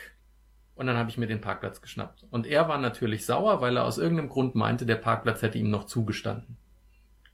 [0.76, 2.26] und dann habe ich mir den Parkplatz geschnappt.
[2.30, 5.70] Und er war natürlich sauer, weil er aus irgendeinem Grund meinte, der Parkplatz hätte ihm
[5.70, 6.58] noch zugestanden.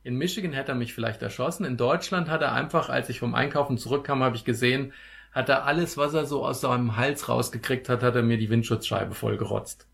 [0.03, 1.65] In Michigan hätte er mich vielleicht erschossen.
[1.65, 4.93] In Deutschland hat er einfach, als ich vom Einkaufen zurückkam, habe ich gesehen,
[5.31, 8.49] hat er alles, was er so aus seinem Hals rausgekriegt hat, hat er mir die
[8.49, 9.87] Windschutzscheibe vollgerotzt.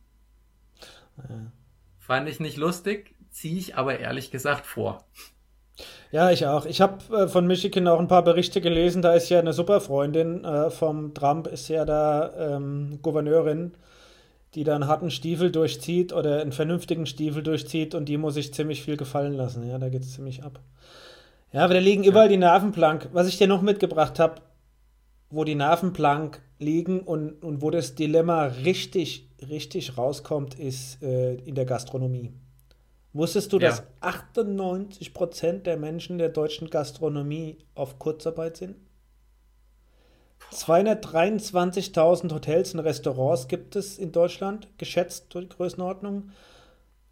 [1.17, 1.51] Ja.
[1.99, 5.03] Fand ich nicht lustig, ziehe ich aber ehrlich gesagt vor.
[6.11, 6.65] Ja, ich auch.
[6.65, 9.01] Ich habe äh, von Michigan auch ein paar Berichte gelesen.
[9.01, 13.73] Da ist ja eine super Freundin äh, vom Trump, ist ja da ähm, Gouverneurin,
[14.53, 18.53] die da einen harten Stiefel durchzieht oder einen vernünftigen Stiefel durchzieht und die muss sich
[18.53, 19.67] ziemlich viel gefallen lassen.
[19.67, 20.59] Ja, da geht es ziemlich ab.
[21.51, 23.09] Ja, aber da liegen überall die Nerven blank.
[23.11, 24.41] Was ich dir noch mitgebracht habe,
[25.35, 31.35] wo die Nerven blank liegen und, und wo das Dilemma richtig, richtig rauskommt, ist äh,
[31.35, 32.31] in der Gastronomie.
[33.11, 33.69] Wusstest du, Ja.
[33.69, 38.77] dass 98% der Menschen der deutschen Gastronomie auf Kurzarbeit sind?
[40.53, 46.29] 223.000 Hotels und Restaurants gibt es in Deutschland, geschätzt durch die Größenordnung.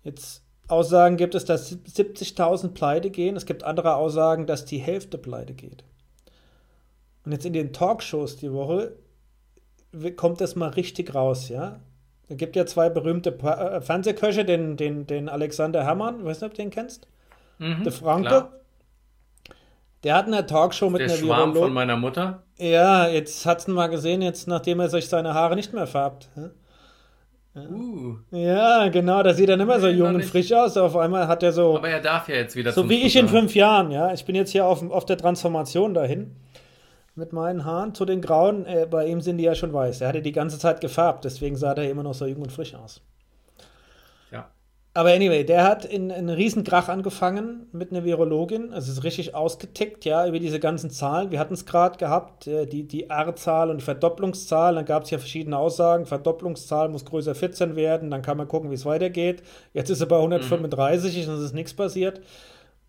[0.03, 3.35] Jetzt Aussagen gibt es, dass 70.000 pleite gehen.
[3.35, 5.83] Es gibt andere Aussagen, dass die Hälfte pleite geht.
[7.25, 8.93] Und jetzt in den Talkshows die Woche
[10.15, 11.79] kommt das mal richtig raus, ja?
[12.27, 16.41] Es gibt ja zwei berühmte Pa- äh, Fernsehköche, den, den, den Alexander Herrmann, ich weiß
[16.41, 17.07] nicht, ob du den kennst,
[17.59, 18.27] Mhm, der Franke.
[18.27, 18.49] klar.
[20.03, 21.73] Der hat eine Talkshow mit Der einer Schwarm von Virologin.
[21.73, 22.43] meiner Mutter.
[22.57, 26.29] Ja, jetzt hat's ihn mal gesehen, jetzt nachdem er sich seine Haare nicht mehr färbt.
[26.35, 26.49] ja?
[27.55, 30.75] Uh, Ja, genau, da sieht er nicht mehr so jung und frisch aus.
[30.75, 33.27] Auf einmal hat er so, aber er darf ja jetzt wieder so wie ich in
[33.29, 34.11] fünf Jahren, ja.
[34.11, 36.35] Ich bin jetzt hier auf, auf der Transformation dahin.
[37.15, 38.65] Mit meinen Haaren zu den grauen.
[38.65, 40.01] Äh, bei ihm sind die ja schon weiß.
[40.01, 42.73] Er hatte die ganze Zeit gefärbt, deswegen sah der immer noch so jung und frisch
[42.73, 43.01] aus.
[44.31, 44.49] Ja.
[44.95, 48.73] Aber anyway, der hat in, in einen riesen Krach angefangen mit einer Virologin.
[48.73, 51.29] Also es ist richtig ausgetickt, ja, über diese ganzen Zahlen.
[51.29, 54.73] Wir hatten es gerade gehabt, äh, die, die R-Zahl und Verdopplungszahl.
[54.73, 56.07] Dann gab es ja verschiedene Aussagen.
[56.07, 58.09] Verdopplungszahl muss größer 14 werden.
[58.09, 59.43] Dann kann man gucken, wie es weitergeht.
[59.73, 62.21] Jetzt ist er bei 135 und es ist nichts passiert.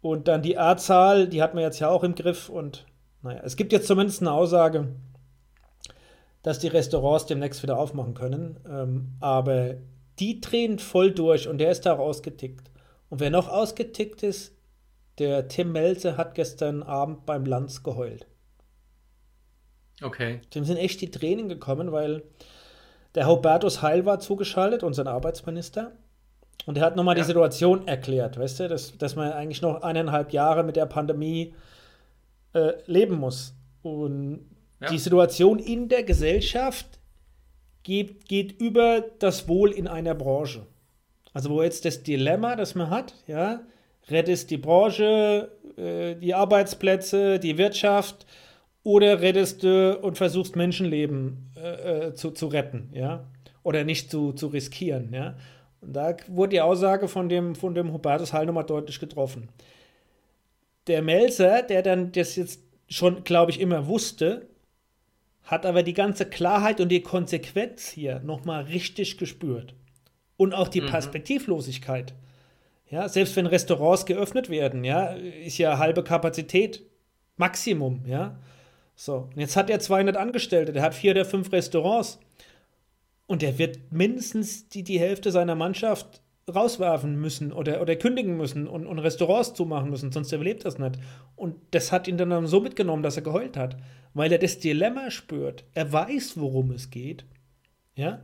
[0.00, 2.50] Und dann die R-Zahl, die hat man jetzt ja auch im Griff.
[2.50, 2.84] Und
[3.24, 4.88] naja, es gibt jetzt zumindest eine Aussage,
[6.42, 8.60] dass die Restaurants demnächst wieder aufmachen können.
[8.70, 9.74] Ähm, aber
[10.18, 12.70] die drehen voll durch und der ist da auch ausgetickt.
[13.08, 14.54] Und wer noch ausgetickt ist,
[15.18, 18.26] der Tim Melze hat gestern Abend beim Lanz geheult.
[20.02, 20.40] Okay.
[20.54, 22.22] Dem sind echt die Tränen gekommen, weil
[23.14, 25.92] der Hubertus Heil war zugeschaltet, unser Arbeitsminister.
[26.66, 27.22] Und er hat nochmal Ja.
[27.22, 31.54] die Situation erklärt, weißt du, dass, dass man eigentlich noch eineinhalb Jahre mit der Pandemie
[32.54, 33.54] äh, leben muss.
[33.82, 34.46] Und
[34.80, 34.88] Ja.
[34.90, 36.98] die Situation in der Gesellschaft
[37.82, 40.66] geht, geht über das Wohl in einer Branche.
[41.32, 43.60] Also wo jetzt das Dilemma, das man hat, ja,
[44.08, 48.26] rettest die Branche, äh, die Arbeitsplätze, die Wirtschaft
[48.82, 53.24] oder rettest du und versuchst Menschenleben äh, äh, zu, zu retten, ja,
[53.62, 55.36] oder nicht zu, zu riskieren, ja.
[55.80, 59.48] Und da wurde die Aussage von dem, von dem Hubertus Heil nochmal deutlich getroffen.
[60.86, 64.48] Der Melzer, der dann das jetzt schon, glaube ich, immer wusste,
[65.44, 69.74] hat aber die ganze Klarheit und die Konsequenz hier nochmal richtig gespürt.
[70.36, 70.86] Und auch die mhm.
[70.86, 72.14] Perspektivlosigkeit.
[72.90, 76.82] Ja, selbst wenn Restaurants geöffnet werden, ja, ist ja halbe Kapazität,
[77.36, 78.38] Maximum, ja.
[78.94, 82.20] So, und jetzt hat er 200 Angestellte, der hat vier oder fünf Restaurants.
[83.26, 86.20] Und der wird mindestens die, die Hälfte seiner Mannschaft
[86.52, 90.98] rauswerfen müssen oder, oder kündigen müssen und, und Restaurants zumachen müssen, sonst überlebt das nicht.
[91.36, 93.76] Und das hat ihn dann so mitgenommen, dass er geheult hat,
[94.12, 95.64] weil er das Dilemma spürt.
[95.72, 97.24] Er weiß, worum es geht.
[97.94, 98.20] Ja?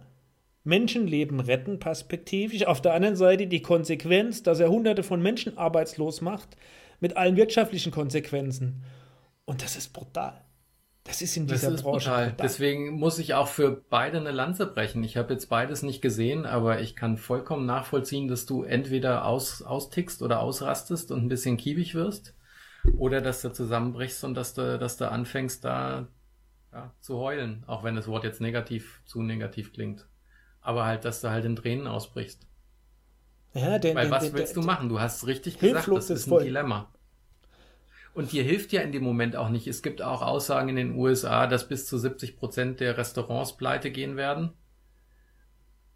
[0.64, 2.66] Menschenleben retten perspektivisch.
[2.66, 6.56] Auf der anderen Seite die Konsequenz, dass er hunderte von Menschen arbeitslos macht,
[7.00, 8.84] mit allen wirtschaftlichen Konsequenzen.
[9.46, 10.44] Und das ist brutal.
[11.04, 12.10] Das ist in dieser ist Branche.
[12.10, 12.36] Brutal.
[12.40, 15.02] Deswegen muss ich auch für beide eine Lanze brechen.
[15.02, 19.62] Ich habe jetzt beides nicht gesehen, aber ich kann vollkommen nachvollziehen, dass du entweder aus,
[19.62, 22.34] austickst oder ausrastest und ein bisschen kiebig wirst
[22.98, 26.08] oder dass du zusammenbrichst und dass du, dass du anfängst, da
[26.72, 30.06] ja, zu heulen, auch wenn das Wort jetzt negativ zu negativ klingt.
[30.60, 32.46] Aber halt, dass du halt in Tränen ausbrichst.
[33.54, 34.88] Ja, den, Weil den, was den, willst du machen?
[34.88, 36.44] Du hast richtig gesagt, das ist ein voll.
[36.44, 36.92] Dilemma.
[38.12, 39.66] Und dir hilft ja in dem Moment auch nicht.
[39.66, 43.90] Es gibt auch Aussagen in den USA, dass bis zu 70 Prozent der Restaurants pleite
[43.90, 44.50] gehen werden.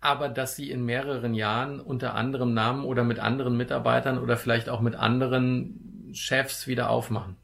[0.01, 4.69] Aber dass sie in mehreren Jahren unter anderem Namen oder mit anderen Mitarbeitern oder vielleicht
[4.69, 7.37] auch mit anderen Chefs wieder aufmachen.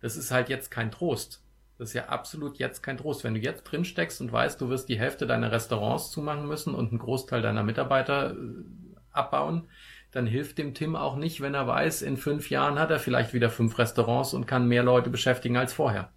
[0.00, 1.42] Das ist halt jetzt kein Trost.
[1.78, 3.24] Das ist ja absolut jetzt kein Trost.
[3.24, 6.74] Wenn du jetzt drin steckst und weißt, du wirst die Hälfte deiner Restaurants zumachen müssen
[6.74, 8.36] und einen Großteil deiner Mitarbeiter äh,
[9.12, 9.68] abbauen,
[10.16, 13.34] dann hilft dem Tim auch nicht, wenn er weiß, in fünf Jahren hat er vielleicht
[13.34, 16.10] wieder fünf Restaurants und kann mehr Leute beschäftigen als vorher.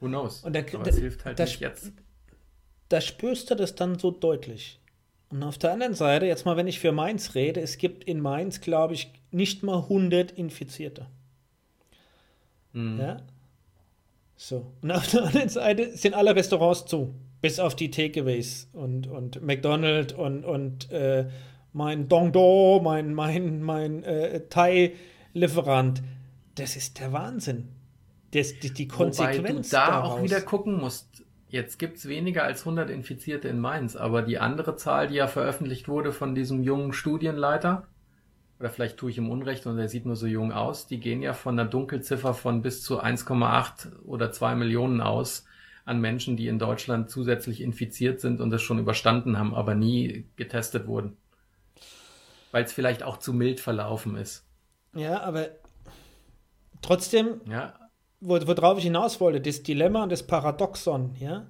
[0.00, 0.44] Who knows?
[0.44, 1.92] Und der, Aber es hilft halt nicht jetzt.
[2.90, 4.78] Da spürst du das dann so deutlich.
[5.30, 8.20] Und auf der anderen Seite, jetzt mal, wenn ich für Mainz rede, es gibt in
[8.20, 11.06] Mainz, glaube ich, nicht mal 100 Infizierte.
[12.74, 13.00] Mhm.
[13.00, 13.22] Ja?
[14.36, 14.66] So.
[14.82, 17.14] Und auf der anderen Seite sind alle Restaurants zu.
[17.40, 21.24] Bis auf die Takeaways und, und McDonald's und, und äh,
[21.72, 26.02] mein Dongdo, mein, mein, mein äh, Thai-Lieferant.
[26.54, 27.68] Das ist der Wahnsinn.
[28.32, 30.12] Das, die, die Konsequenz Wobei du da daraus.
[30.12, 31.24] auch wieder gucken musst.
[31.48, 35.26] Jetzt gibt es weniger als 100 Infizierte in Mainz, aber die andere Zahl, die ja
[35.26, 37.86] veröffentlicht wurde von diesem jungen Studienleiter,
[38.58, 41.20] oder vielleicht tue ich ihm Unrecht und er sieht nur so jung aus, die gehen
[41.20, 45.44] ja von einer Dunkelziffer von bis zu 1,8 oder 2 Millionen aus
[45.84, 50.26] an Menschen, die in Deutschland zusätzlich infiziert sind und das schon überstanden haben, aber nie
[50.36, 51.16] getestet wurden
[52.52, 54.44] weil es vielleicht auch zu mild verlaufen ist.
[54.94, 55.48] Ja, aber
[56.82, 57.74] trotzdem, ja.
[58.20, 61.46] worauf ich hinaus wollte, das Dilemma und das Paradoxon, ja,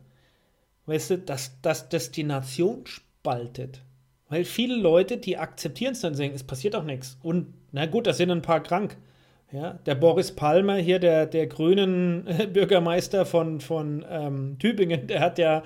[0.87, 3.83] weißt du, dass, dass das die Nation spaltet.
[4.29, 7.19] Weil viele Leute, die akzeptieren es dann sehen, es passiert auch nichts.
[7.23, 8.97] Und na gut, da sind ein paar krank.
[9.53, 15.37] Ja, der Boris Palmer hier, der, der grünen Bürgermeister von, von ähm, Tübingen, der hat
[15.37, 15.63] ja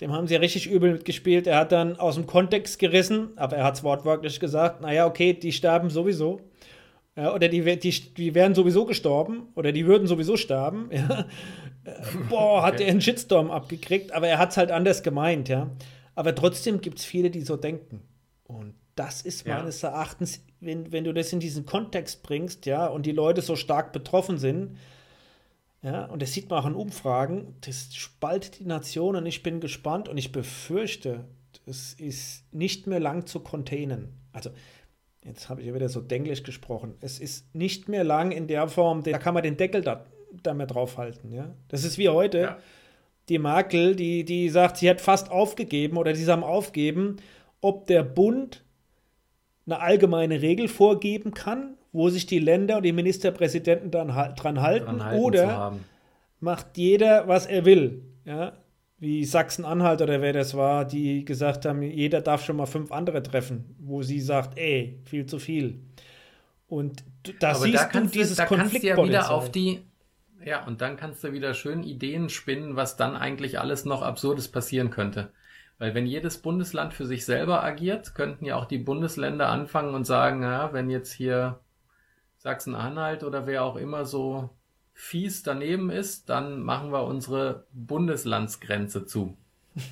[0.00, 1.46] dem haben sie ja richtig übel mitgespielt.
[1.46, 5.32] Er hat dann aus dem Kontext gerissen, aber er hat es wortwörtlich gesagt, naja, okay,
[5.32, 6.40] die sterben sowieso.
[7.16, 10.90] Ja, oder die, die, die wären sowieso gestorben oder die würden sowieso sterben.
[10.98, 11.26] Ja.
[12.28, 12.84] Boah, hat okay.
[12.84, 15.70] er einen Shitstorm abgekriegt, aber er hat es halt anders gemeint, ja.
[16.14, 18.02] Aber trotzdem gibt es viele, die so denken.
[18.44, 19.88] Und das ist meines ja.
[19.88, 23.92] Erachtens, wenn, wenn du das in diesen Kontext bringst, ja, und die Leute so stark
[23.92, 24.76] betroffen sind,
[25.82, 29.60] ja, und das sieht man auch in Umfragen, das spaltet die Nation und ich bin
[29.60, 31.24] gespannt und ich befürchte,
[31.66, 34.08] das ist nicht mehr lang zu containen.
[34.32, 34.50] Also,
[35.24, 36.94] jetzt habe ich ja wieder so denglisch gesprochen.
[37.00, 40.04] Es ist nicht mehr lang in der Form, da kann man den Deckel da,
[40.42, 41.32] da mehr draufhalten.
[41.32, 41.54] Ja?
[41.68, 42.38] Das ist wie heute.
[42.38, 42.58] Ja.
[43.28, 47.16] Die Merkel, die, die sagt, sie hat fast aufgegeben oder sie haben aufgeben,
[47.60, 48.64] ob der Bund
[49.66, 54.86] eine allgemeine Regel vorgeben kann, wo sich die Länder und die Ministerpräsidenten dann dran halten,
[54.86, 55.76] dran halten oder
[56.38, 58.04] macht jeder, was er will.
[58.24, 58.52] Ja?
[58.98, 63.20] Wie Sachsen-Anhalt oder wer das war, die gesagt haben, jeder darf schon mal fünf andere
[63.20, 65.80] treffen, wo sie sagt, ey, viel zu viel.
[66.68, 67.02] Und
[67.40, 69.80] da Aber siehst da du dieses da du ja wieder auf die
[70.44, 74.46] ja, und dann kannst du wieder schön Ideen spinnen, was dann eigentlich alles noch Absurdes
[74.46, 75.32] passieren könnte.
[75.78, 80.04] Weil wenn jedes Bundesland für sich selber agiert, könnten ja auch die Bundesländer anfangen und
[80.04, 81.58] sagen, ja, wenn jetzt hier
[82.48, 84.48] Sachsen-Anhalt oder wer auch immer so
[84.94, 89.36] fies daneben ist, dann machen wir unsere Bundeslandsgrenze zu.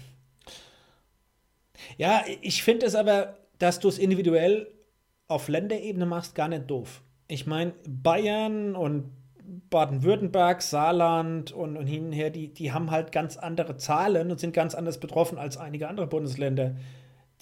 [1.99, 4.66] Ja, ich finde es aber, dass du es individuell
[5.29, 7.03] auf Länderebene machst, gar nicht doof.
[7.29, 9.12] Ich meine, Bayern und
[9.71, 14.40] Baden-Württemberg, Saarland und, und hin und her, die, die haben halt ganz andere Zahlen und
[14.40, 16.75] sind ganz anders betroffen als einige andere Bundesländer.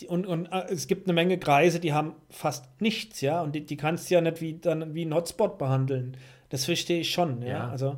[0.01, 3.55] Die, und, und äh, es gibt eine Menge Kreise, die haben fast nichts, ja, und
[3.55, 6.17] die, die kannst du ja nicht wie, dann, wie ein Hotspot behandeln.
[6.49, 7.49] Das verstehe ich schon, ja.
[7.49, 7.69] ja.
[7.69, 7.97] Also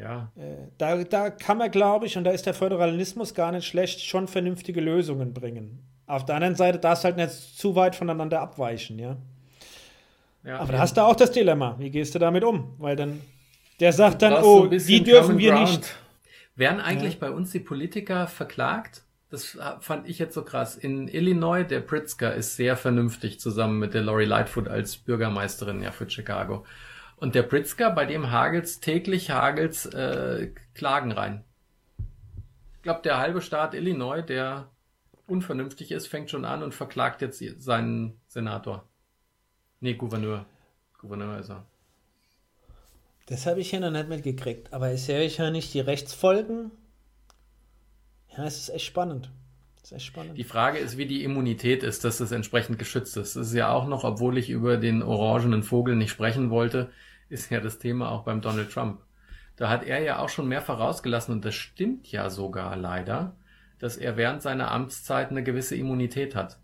[0.00, 0.30] ja.
[0.36, 4.00] Äh, da, da kann man, glaube ich, und da ist der Föderalismus gar nicht schlecht,
[4.00, 5.78] schon vernünftige Lösungen bringen.
[6.06, 9.16] Auf der anderen Seite darfst du halt nicht zu weit voneinander abweichen, ja.
[10.42, 11.76] Ja, Aber da hast du auch das Dilemma.
[11.78, 12.74] Wie gehst du damit um?
[12.78, 13.20] Weil dann,
[13.78, 15.68] der sagt dann, so oh, bisschen die dürfen wir Ground.
[15.68, 15.96] nicht.
[16.56, 19.02] Werden eigentlich bei uns die Politiker verklagt?
[19.30, 20.76] Das fand ich jetzt so krass.
[20.76, 25.92] In Illinois, der Pritzker ist sehr vernünftig zusammen mit der Lori Lightfoot als Bürgermeisterin ja
[25.92, 26.66] für Chicago.
[27.16, 31.44] Und der Pritzker, bei dem hagelt's täglich hagelt's äh, Klagen rein.
[32.76, 34.70] Ich glaube, der halbe Staat Illinois, der
[35.26, 38.88] unvernünftig ist, fängt schon an und verklagt jetzt seinen Senator.
[39.78, 40.44] Nee, Gouverneur.
[40.98, 41.66] Gouverneur ist er.
[43.26, 44.72] Das habe ich hier noch nicht mitgekriegt.
[44.72, 46.72] Aber ist ja wahrscheinlich die Rechtsfolgen.
[48.36, 49.30] Ja, es ist echt spannend.
[49.76, 50.38] Es ist echt spannend.
[50.38, 53.36] Die Frage ist, wie die Immunität ist, dass es entsprechend geschützt ist.
[53.36, 56.90] Das ist ja auch noch, obwohl ich über den orangenen Vogel nicht sprechen wollte,
[57.28, 59.00] ist ja das Thema auch beim Donald Trump.
[59.56, 63.36] Da hat er ja auch schon mehrfach rausgelassen, und das stimmt ja sogar leider,
[63.78, 66.58] dass er während seiner Amtszeit eine gewisse Immunität hat.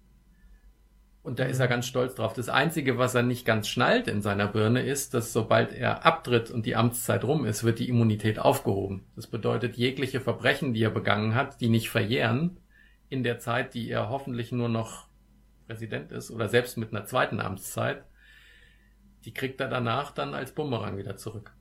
[1.27, 2.35] Und da ist er ganz stolz drauf.
[2.35, 6.53] Das Einzige, was er nicht ganz schnallt in seiner Birne, ist, dass sobald er abtritt
[6.53, 9.05] und die Amtszeit rum ist, wird die Immunität aufgehoben.
[9.17, 12.61] Das bedeutet, jegliche Verbrechen, die er begangen hat, die nicht verjähren,
[13.09, 15.09] in der Zeit, die er hoffentlich nur noch
[15.67, 18.05] Präsident ist oder selbst mit einer zweiten Amtszeit,
[19.25, 21.57] die kriegt er danach dann als Bumerang wieder zurück.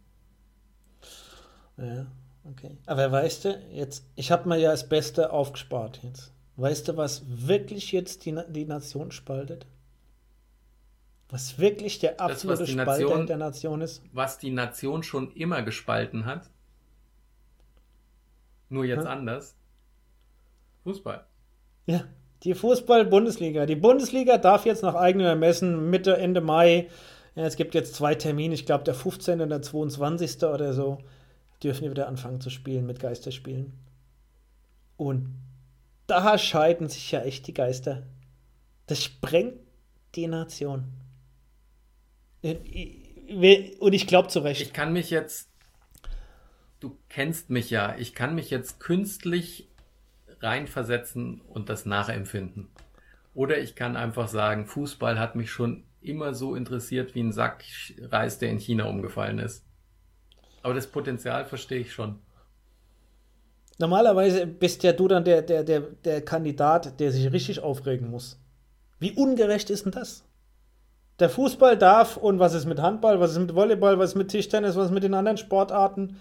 [1.77, 2.05] Ja,
[2.43, 2.77] okay.
[2.85, 6.34] Aber weißt du, jetzt, ich habe mir ja das Beste aufgespart jetzt.
[6.57, 9.65] Weißt du, was wirklich jetzt die, die Nation spaltet?
[11.29, 14.01] Was wirklich der absolute die Spalter Nation- der Nation ist?
[14.13, 16.49] Was die Nation schon immer gespalten hat,
[18.69, 19.07] nur jetzt Hm?
[19.07, 19.55] anders.
[20.83, 21.25] Fußball.
[21.87, 22.03] Ja,
[22.43, 23.65] die Fußball-Bundesliga.
[23.65, 26.89] Die Bundesliga darf jetzt nach eigenem Ermessen Mitte, Ende Mai,
[27.35, 29.41] ja, es gibt jetzt zwei Termine, ich glaube der 15.
[29.41, 30.43] und der 22.
[30.43, 30.99] oder so,
[31.63, 33.73] dürfen die wieder anfangen zu spielen mit Geisterspielen.
[34.97, 35.33] Und
[36.07, 38.03] da scheiden sich ja echt die Geister.
[38.87, 39.59] Das sprengt
[40.15, 40.85] die Nation.
[42.43, 44.61] Und ich glaube zu Recht.
[44.61, 45.49] Ich kann mich jetzt,
[46.79, 49.67] du kennst mich ja, ich kann mich jetzt künstlich
[50.39, 52.67] reinversetzen und das nachempfinden.
[53.33, 57.63] Oder ich kann einfach sagen, Fußball hat mich schon immer so interessiert wie ein Sack
[57.99, 59.65] Reis, der in China umgefallen ist.
[60.61, 62.19] Aber das Potenzial verstehe ich schon.
[63.77, 68.39] Normalerweise bist ja du dann der, der, der, der Kandidat, der sich richtig aufregen muss.
[68.99, 70.23] Wie ungerecht ist denn das?
[71.19, 74.29] Der Fußball darf und was ist mit Handball, was ist mit Volleyball, was ist mit
[74.29, 76.17] Tischtennis, was ist mit den anderen Sportarten?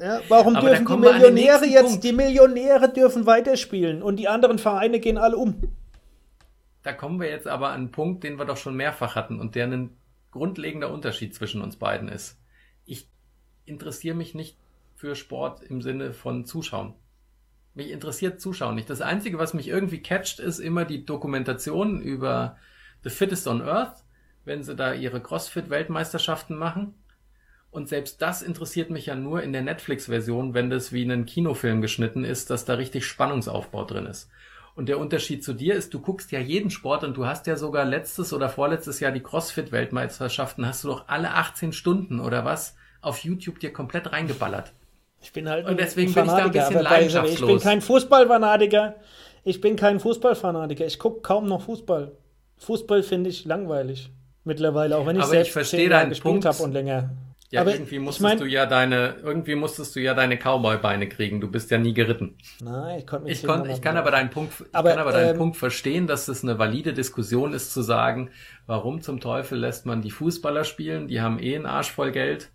[0.00, 2.04] Ja, warum Aber dürfen die Millionäre jetzt, Punkt.
[2.04, 5.62] die Millionäre dürfen weiterspielen und die anderen Vereine gehen alle um?
[6.82, 9.54] Da kommen wir jetzt aber an einen Punkt, den wir doch schon mehrfach hatten und
[9.54, 9.96] der ein
[10.32, 12.36] grundlegender Unterschied zwischen uns beiden ist.
[12.84, 13.08] Ich
[13.64, 14.58] interessiere mich nicht
[15.04, 16.94] für Sport im Sinne von Zuschauen.
[17.74, 18.88] Mich interessiert Zuschauen nicht.
[18.88, 22.56] Das Einzige, was mich irgendwie catcht, ist immer die Dokumentation über
[23.02, 24.02] The Fittest on Earth,
[24.46, 26.94] wenn sie da ihre CrossFit-Weltmeisterschaften machen.
[27.70, 31.82] Und selbst das interessiert mich ja nur in der Netflix-Version, wenn das wie ein Kinofilm
[31.82, 34.30] geschnitten ist, dass da richtig Spannungsaufbau drin ist.
[34.74, 37.56] Und der Unterschied zu dir ist, du guckst ja jeden Sport und du hast ja
[37.56, 42.74] sogar letztes oder vorletztes Jahr die CrossFit-Weltmeisterschaften, hast du doch alle 18 Stunden oder was
[43.02, 44.72] auf YouTube dir komplett reingeballert.
[45.24, 47.62] Ich bin halt Und deswegen bin ich da ein bisschen bei- Ich bin leidenschaftslos.
[47.62, 48.96] kein Fußballfanatiker.
[49.42, 50.84] Ich bin kein Fußballfanatiker.
[50.86, 52.12] Ich gucke kaum noch Fußball.
[52.58, 54.10] Fußball finde ich langweilig.
[54.44, 56.44] Mittlerweile, auch wenn ich Aber selbst ich verstehe deinen gespielt Punkt.
[56.46, 57.10] habe und länger.
[57.50, 61.08] Ja, aber irgendwie ich musstest mein- du ja deine, irgendwie musstest du ja deine Cowboy-Beine
[61.08, 61.40] kriegen.
[61.40, 62.36] Du bist ja nie geritten.
[62.60, 65.30] Nein, ich konnte mich Ich, ich kann aber deinen Punkt, ich Aber, kann aber deinen
[65.30, 68.30] ähm, Punkt verstehen, dass es eine valide Diskussion ist zu sagen,
[68.66, 71.08] warum zum Teufel lässt man die Fußballer spielen?
[71.08, 72.50] Die haben eh einen Arsch voll Geld.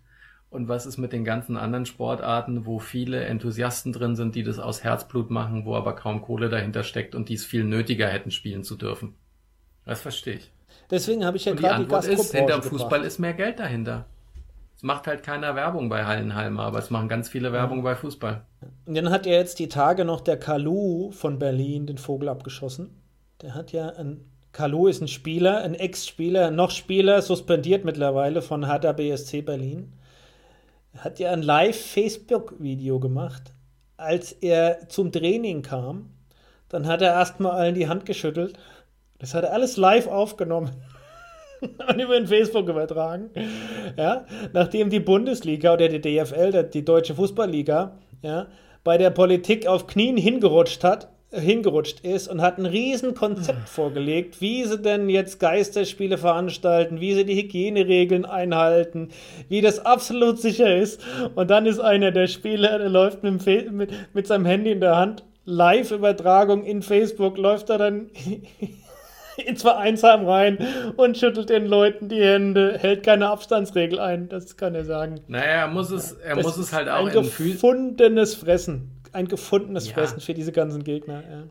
[0.50, 4.58] Und was ist mit den ganzen anderen Sportarten, wo viele Enthusiasten drin sind, die das
[4.58, 8.32] aus Herzblut machen, wo aber kaum Kohle dahinter steckt und die es viel nötiger hätten
[8.32, 9.14] spielen zu dürfen?
[9.86, 10.52] Das verstehe ich.
[10.90, 13.06] Deswegen habe ich ja die gerade die, Antwort ist, Gastrobranche hinterm Fußball gebracht.
[13.06, 14.06] ist mehr Geld dahinter.
[14.76, 18.44] Es macht halt keiner Werbung bei Hallenhalmer, aber es machen ganz viele Werbung bei Fußball.
[18.86, 22.90] Und dann hat ja jetzt die Tage noch der Kalu von Berlin den Vogel abgeschossen.
[23.42, 24.24] Der hat ja ein.
[24.52, 29.92] Kalu ist ein Spieler, ein Ex-Spieler, noch Spieler, suspendiert mittlerweile von Hertha BSC Berlin.
[30.96, 33.54] Hat ja ein Live-Facebook-Video gemacht,
[33.96, 36.10] als er zum Training kam.
[36.68, 38.58] Dann hat er erstmal allen die Hand geschüttelt.
[39.18, 40.70] Das hat er alles live aufgenommen
[41.60, 43.30] und über den Facebook übertragen.
[43.96, 48.46] Ja, nachdem die Bundesliga oder die DFL, die Deutsche Fußballliga, ja,
[48.82, 54.40] bei der Politik auf Knien hingerutscht hat, hingerutscht ist und hat ein riesen Konzept vorgelegt,
[54.40, 59.10] wie sie denn jetzt Geisterspiele veranstalten, wie sie die Hygieneregeln einhalten,
[59.48, 61.00] wie das absolut sicher ist.
[61.36, 64.96] Und dann ist einer der Spieler, der läuft mit, mit, mit seinem Handy in der
[64.96, 68.10] Hand Live-Übertragung in Facebook läuft er dann
[69.46, 70.58] ins Vereinsheim rein
[70.96, 75.20] und schüttelt den Leuten die Hände, hält keine Abstandsregel ein, das kann er sagen.
[75.28, 79.88] Naja, er muss es, er das muss es halt auch ein gefundenes Fressen, ein gefundenes
[79.88, 79.94] ja.
[79.94, 81.22] Fressen für diese ganzen Gegner.
[81.28, 81.44] Ja.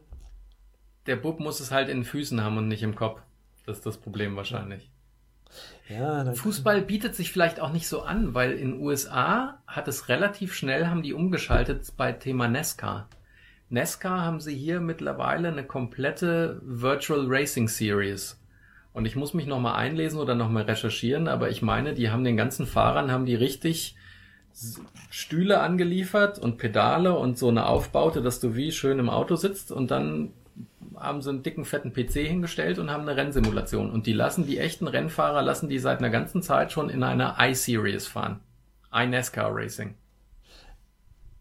[1.05, 3.21] Der Bub muss es halt in den Füßen haben und nicht im Kopf.
[3.65, 4.91] Das ist das Problem wahrscheinlich.
[5.87, 10.53] Ja, Fußball bietet sich vielleicht auch nicht so an, weil in USA hat es relativ
[10.53, 13.07] schnell, haben die umgeschaltet bei Thema Nesca.
[13.69, 18.39] Nesca haben sie hier mittlerweile eine komplette Virtual Racing Series.
[18.93, 22.37] Und ich muss mich nochmal einlesen oder nochmal recherchieren, aber ich meine, die haben den
[22.37, 23.95] ganzen Fahrern, haben die richtig
[25.09, 29.71] Stühle angeliefert und Pedale und so eine Aufbaute, dass du wie schön im Auto sitzt
[29.71, 30.33] und dann
[30.95, 33.89] haben sie einen dicken, fetten PC hingestellt und haben eine Rennsimulation.
[33.89, 37.37] Und die lassen, die echten Rennfahrer lassen die seit einer ganzen Zeit schon in einer
[37.39, 38.41] i-Series fahren.
[38.93, 39.95] iNASCAR Racing.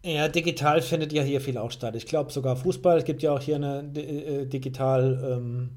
[0.03, 1.95] Ja, digital findet ja hier viel auch statt.
[1.95, 2.99] Ich glaube sogar Fußball.
[2.99, 5.71] Es gibt ja auch hier eine äh, digital ähm,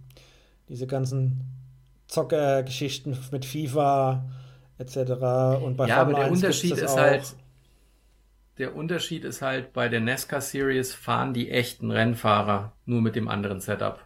[0.68, 1.40] diese ganzen
[2.07, 4.24] Zockergeschichten mit FIFA
[4.79, 4.97] etc.
[5.62, 7.35] Und bei ja, Formel aber der Unterschied ist halt,
[8.59, 13.29] der Unterschied ist halt, bei der NASCAR Series fahren die echten Rennfahrer nur mit dem
[13.29, 14.05] anderen Setup.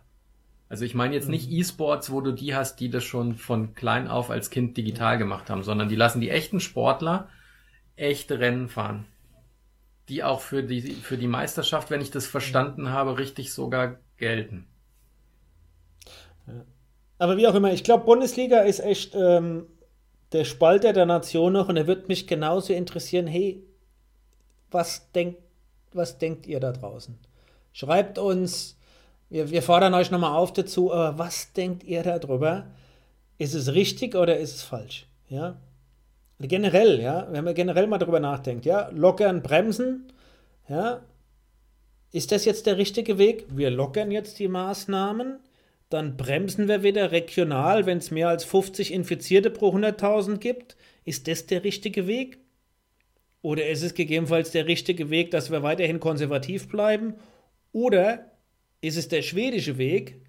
[0.69, 1.59] Also ich meine jetzt nicht mhm.
[1.59, 5.49] E-Sports, wo du die hast, die das schon von klein auf als Kind digital gemacht
[5.49, 7.29] haben, sondern die lassen die echten Sportler
[7.97, 9.07] echte Rennen fahren.
[10.09, 14.67] Die auch für die, für die Meisterschaft, wenn ich das verstanden habe, richtig sogar gelten.
[17.19, 19.67] Aber wie auch immer, ich glaube, Bundesliga ist echt ähm,
[20.33, 23.63] der Spalter der Nation noch und er wird mich genauso interessieren, hey,
[24.71, 25.41] was denkt,
[25.93, 27.17] was denkt ihr da draußen?
[27.73, 28.77] Schreibt uns,
[29.29, 32.67] wir, wir fordern euch nochmal auf dazu, aber was denkt ihr darüber?
[33.39, 35.07] Ist es richtig oder ist es falsch?
[35.29, 35.57] Ja?
[36.39, 40.13] Generell, ja, wenn man generell mal darüber nachdenkt, ja, lockern, bremsen,
[40.69, 41.01] ja,
[42.13, 43.47] ist das jetzt der richtige Weg?
[43.49, 45.39] Wir lockern jetzt die Maßnahmen,
[45.89, 50.77] dann bremsen wir wieder regional, wenn es mehr als 50 Infizierte pro 100.000 gibt.
[51.05, 52.39] Ist das der richtige Weg?
[53.43, 57.15] Oder ist es gegebenenfalls der richtige Weg, dass wir weiterhin konservativ bleiben?
[57.73, 58.33] Oder
[58.81, 60.21] ist es der schwedische Weg?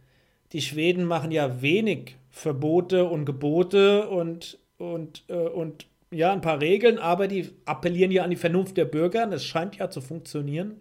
[0.51, 6.61] Die Schweden machen ja wenig Verbote und Gebote und, und, äh, und ja, ein paar
[6.61, 9.25] Regeln, aber die appellieren ja an die Vernunft der Bürger.
[9.25, 10.79] Das scheint ja zu funktionieren.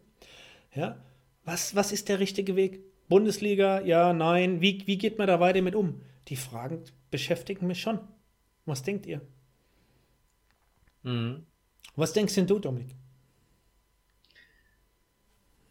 [0.75, 0.99] Ja,
[1.45, 2.81] was, was ist der richtige Weg?
[3.09, 4.61] Bundesliga, ja, nein.
[4.61, 6.03] Wie, wie geht man da weiter mit um?
[6.29, 8.01] Die Fragen beschäftigen mich schon.
[8.65, 9.21] Was denkt ihr?
[11.03, 11.47] Mhm.
[11.95, 12.95] Was denkst denn du, Dominik?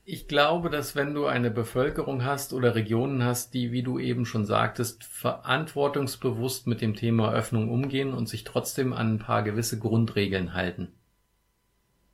[0.08, 4.26] Ich glaube, dass wenn du eine Bevölkerung hast oder Regionen hast, die, wie du eben
[4.26, 9.80] schon sagtest, verantwortungsbewusst mit dem Thema Öffnung umgehen und sich trotzdem an ein paar gewisse
[9.80, 10.94] Grundregeln halten.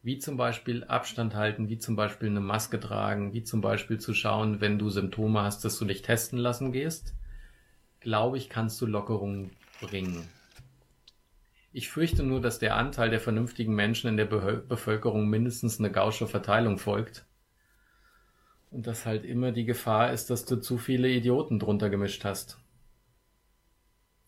[0.03, 4.13] Wie zum Beispiel Abstand halten, wie zum Beispiel eine Maske tragen, wie zum Beispiel zu
[4.13, 7.15] schauen, wenn du Symptome hast, dass du dich testen lassen gehst,
[7.99, 10.27] glaube ich, kannst du Lockerungen bringen.
[11.71, 15.91] Ich fürchte nur, dass der Anteil der vernünftigen Menschen in der Be Bevölkerung mindestens eine
[15.91, 17.25] gausche Verteilung folgt.
[18.71, 22.57] Und dass halt immer die Gefahr ist, dass du zu viele Idioten drunter gemischt hast.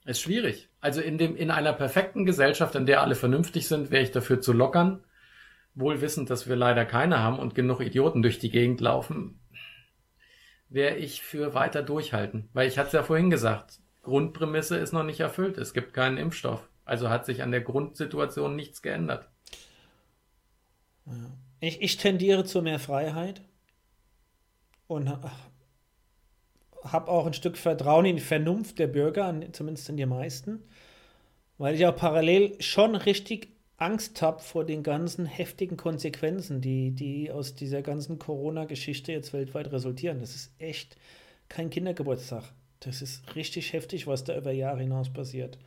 [0.05, 0.69] Ist schwierig.
[0.81, 4.41] Also in dem, in einer perfekten Gesellschaft, in der alle vernünftig sind, wäre ich dafür
[4.41, 5.03] zu lockern.
[5.75, 9.39] Wohl wissend, dass wir leider keine haben und genug Idioten durch die Gegend laufen,
[10.69, 12.49] wäre ich für weiter durchhalten.
[12.53, 15.57] Weil ich hatte es ja vorhin gesagt, Grundprämisse ist noch nicht erfüllt.
[15.57, 16.67] Es gibt keinen Impfstoff.
[16.85, 19.29] Also hat sich an der Grundsituation nichts geändert.
[21.59, 23.41] Ich, ich tendiere zu mehr Freiheit
[24.87, 25.31] und habe
[27.07, 30.63] auch ein Stück Vertrauen in die Vernunft der Bürger, zumindest in die meisten,
[31.57, 37.31] weil ich auch parallel schon richtig Angst habe vor den ganzen heftigen Konsequenzen, die, die
[37.31, 40.19] aus dieser ganzen Corona-Geschichte jetzt weltweit resultieren.
[40.19, 40.95] Das ist echt
[41.49, 42.43] kein Kindergeburtstag.
[42.79, 45.57] Das ist richtig heftig, was da über Jahre hinaus passiert.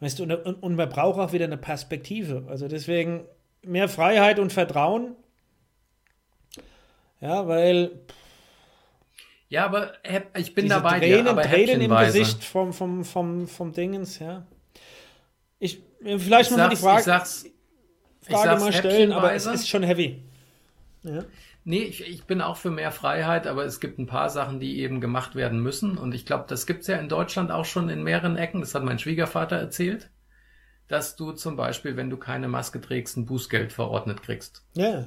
[0.00, 0.32] Weißt du, und,
[0.62, 2.44] und man braucht auch wieder eine Perspektive.
[2.48, 3.24] Also deswegen
[3.62, 5.14] mehr Freiheit und Vertrauen.
[7.20, 7.92] Ja, weil.
[9.48, 9.92] Ja, aber
[10.36, 10.98] ich bin dabei.
[10.98, 14.46] Tränen, dir, aber Tränen im Gesicht vom, vom, vom, vom Dingens, ja.
[15.58, 17.46] Ich, vielleicht muss man die Frage, ich sag's,
[18.20, 20.22] Frage ich mal stellen, aber es ist schon heavy.
[21.02, 21.24] Ja.
[21.64, 24.80] Nee, ich, ich bin auch für mehr Freiheit, aber es gibt ein paar Sachen, die
[24.80, 25.98] eben gemacht werden müssen.
[25.98, 28.60] Und ich glaube, das gibt's ja in Deutschland auch schon in mehreren Ecken.
[28.60, 30.10] Das hat mein Schwiegervater erzählt,
[30.88, 34.64] dass du zum Beispiel, wenn du keine Maske trägst, ein Bußgeld verordnet kriegst.
[34.74, 35.04] Ja,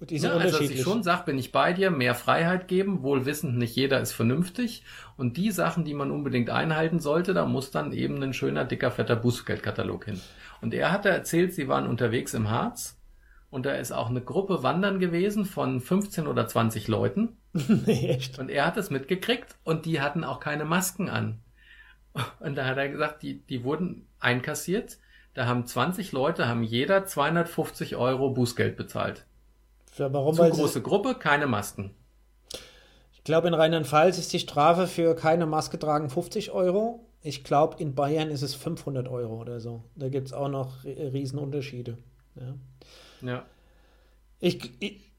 [0.00, 3.02] die sind ja, Also, was ich schon sage, bin ich bei dir, mehr Freiheit geben,
[3.02, 4.84] wohl wissend, nicht jeder ist vernünftig.
[5.16, 8.90] Und die Sachen, die man unbedingt einhalten sollte, da muss dann eben ein schöner, dicker,
[8.90, 10.20] fetter Bußgeldkatalog hin.
[10.60, 12.98] Und er hatte erzählt, sie waren unterwegs im Harz
[13.50, 17.36] Und da ist auch eine Gruppe wandern gewesen von 15 oder 20 Leuten.
[17.86, 18.38] echt.
[18.38, 21.40] Und er hat es mitgekriegt und die hatten auch keine Masken an.
[22.40, 24.98] Und da hat er gesagt, die, die wurden einkassiert.
[25.36, 29.26] Da haben 20 Leute, haben jeder 250 Euro Bußgeld bezahlt.
[29.92, 30.34] Für, warum?
[30.34, 31.90] Zu große Gruppe, keine Masken.
[33.12, 37.06] Ich glaube, in Rheinland-Pfalz ist die Strafe für keine Maske tragen 50 Euro.
[37.20, 39.82] Ich glaube, in Bayern ist es 500 Euro oder so.
[39.94, 41.98] Da gibt es auch noch ri- Riesenunterschiede.
[42.36, 43.28] Ja.
[43.28, 43.42] Ja.
[44.40, 45.10] Ich, ich,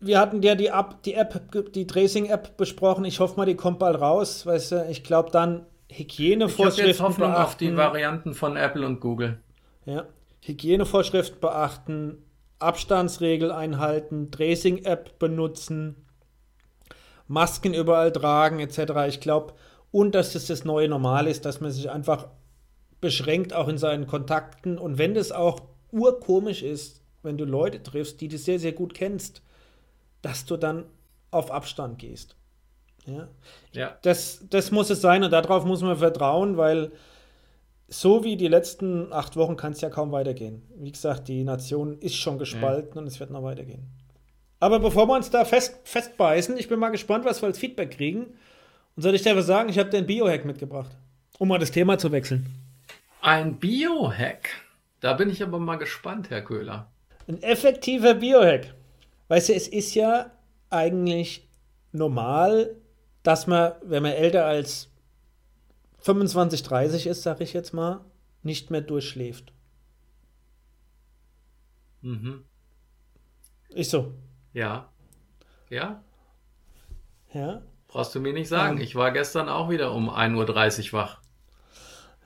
[0.00, 3.06] wir hatten ja die, App, die App, die Tracing-App besprochen.
[3.06, 4.44] Ich hoffe mal, die kommt bald raus.
[4.44, 7.76] Weißt du, ich glaube dann Ich habe Hygienevorschriften jetzt Hoffnung auf die beachten.
[7.78, 9.38] Varianten von Apple und Google.
[9.84, 10.06] Ja.
[10.40, 12.24] Hygienevorschriften beachten,
[12.58, 15.96] Abstandsregel einhalten, Tracing-App benutzen,
[17.28, 19.08] Masken überall tragen etc.
[19.08, 19.54] Ich glaube,
[19.90, 22.28] und dass es das neue Normal ist, dass man sich einfach
[23.00, 25.60] beschränkt auch in seinen Kontakten und wenn das auch
[25.90, 29.42] urkomisch ist, wenn du Leute triffst, die du sehr, sehr gut kennst,
[30.22, 30.84] dass du dann
[31.30, 32.36] auf Abstand gehst.
[33.06, 33.28] Ja.
[33.72, 33.98] Ja.
[34.02, 36.92] Das, das muss es sein und darauf muss man vertrauen, weil
[37.92, 40.62] so wie die letzten acht Wochen kann es ja kaum weitergehen.
[40.76, 43.86] Wie gesagt, die Nation ist schon gespalten und es wird noch weitergehen.
[44.60, 47.90] Aber bevor wir uns da fest, festbeißen, ich bin mal gespannt, was wir als Feedback
[47.90, 48.26] kriegen.
[48.96, 49.68] Und soll ich dir was sagen?
[49.68, 50.90] Ich habe den Biohack mitgebracht,
[51.38, 52.46] um mal das Thema zu wechseln.
[53.20, 54.48] Ein Biohack.
[55.00, 56.90] Da bin ich aber mal gespannt, Herr Köhler.
[57.28, 58.72] Ein effektiver Biohack.
[59.28, 60.30] Weißt du, es ist ja
[60.70, 61.46] eigentlich
[61.92, 62.74] normal,
[63.22, 64.91] dass man, wenn man älter als
[66.02, 68.00] 25, 30 ist, sag ich jetzt mal,
[68.42, 69.52] nicht mehr durchschläft.
[72.02, 72.44] Mhm.
[73.70, 74.12] Ist so.
[74.52, 74.88] Ja.
[75.70, 76.02] Ja.
[77.32, 77.62] Ja.
[77.88, 78.78] Brauchst du mir nicht sagen.
[78.78, 78.82] Ähm.
[78.82, 81.20] Ich war gestern auch wieder um 1.30 Uhr wach.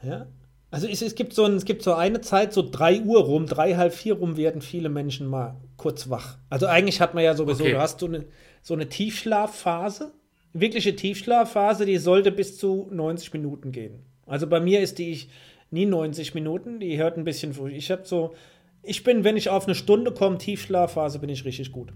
[0.02, 0.26] Ja.
[0.70, 3.46] Also es, es, gibt so ein, es gibt so eine Zeit, so 3 Uhr rum,
[3.46, 6.38] drei, halb vier rum werden viele Menschen mal kurz wach.
[6.50, 7.72] Also eigentlich hat man ja sowieso, Okay.
[7.72, 8.26] du hast so eine,
[8.62, 10.12] so eine Tiefschlafphase,
[10.60, 14.00] wirkliche Tiefschlafphase, die sollte bis zu 90 Minuten gehen.
[14.26, 15.28] Also bei mir ist die ich
[15.70, 17.72] nie 90 Minuten, die hört ein bisschen früh.
[17.72, 18.34] Ich habe so,
[18.82, 21.92] ich bin, wenn ich auf eine Stunde komme, Tiefschlafphase, bin ich richtig gut.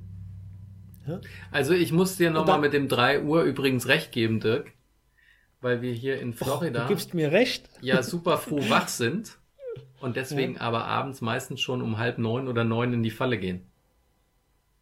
[1.51, 4.73] Also ich muss dir nochmal mit dem 3 Uhr übrigens recht geben, Dirk.
[5.61, 7.69] Weil wir hier in Florida Du gibst mir recht.
[7.83, 9.39] ja super früh wach sind
[10.01, 13.67] und deswegen aber abends meistens schon um halb neun oder neun in die Falle gehen.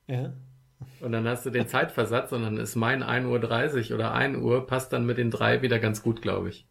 [0.07, 0.33] Ja.
[1.01, 4.67] Und dann hast du den Zeitversatz und dann ist mein 1.30 Uhr oder 1 Uhr,
[4.67, 6.67] passt dann mit den drei wieder ganz gut, glaube ich.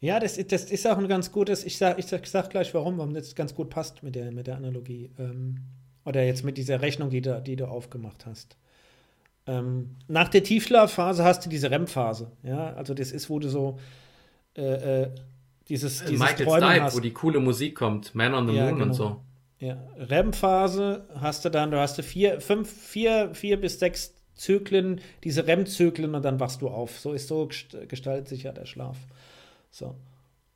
[0.00, 2.50] Ja, das, ist- das ist auch ein ganz gutes, ich sag, ich sag, ich sag
[2.50, 5.10] gleich warum, warum das ganz gut passt mit der, mit der Analogie.
[5.18, 5.56] Ähm,
[6.04, 8.56] oder jetzt mit dieser Rechnung, die du, die du aufgemacht hast.
[9.46, 12.32] Ähm, nach der Tiefschlafphase hast du diese REM-Phase.
[12.44, 13.78] Ja, also das ist, wo du so
[14.56, 15.10] äh, äh,
[15.68, 16.96] dieses, dieses Michael Träumen Stipe, hast.
[16.96, 18.94] wo die coole Musik kommt, Man on the Ja, Moon und genau.
[18.94, 19.25] so.
[19.58, 25.00] Ja, REM-Phase hast du dann, du hast du vier, fünf, vier, vier bis sechs Zyklen,
[25.24, 26.98] diese REM-Zyklen und dann wachst du auf.
[27.00, 28.98] So ist so gest- gestaltet sich ja der Schlaf.
[29.70, 29.96] So.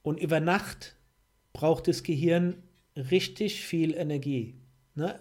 [0.03, 0.97] Und über Nacht
[1.55, 2.63] braucht das Gehirn
[2.95, 4.55] richtig viel Energie.
[4.95, 5.19] Ne?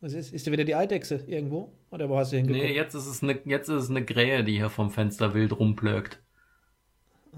[0.00, 1.72] Was ist, ist da wieder die Eidechse irgendwo?
[1.90, 2.64] Oder wo hast du hingeguckt?
[2.64, 5.58] Nee, jetzt ist es eine, jetzt ist es eine Krähe, die hier vom Fenster wild
[5.58, 6.20] rumplögt.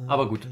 [0.07, 0.45] Aber gut.
[0.45, 0.51] Ja,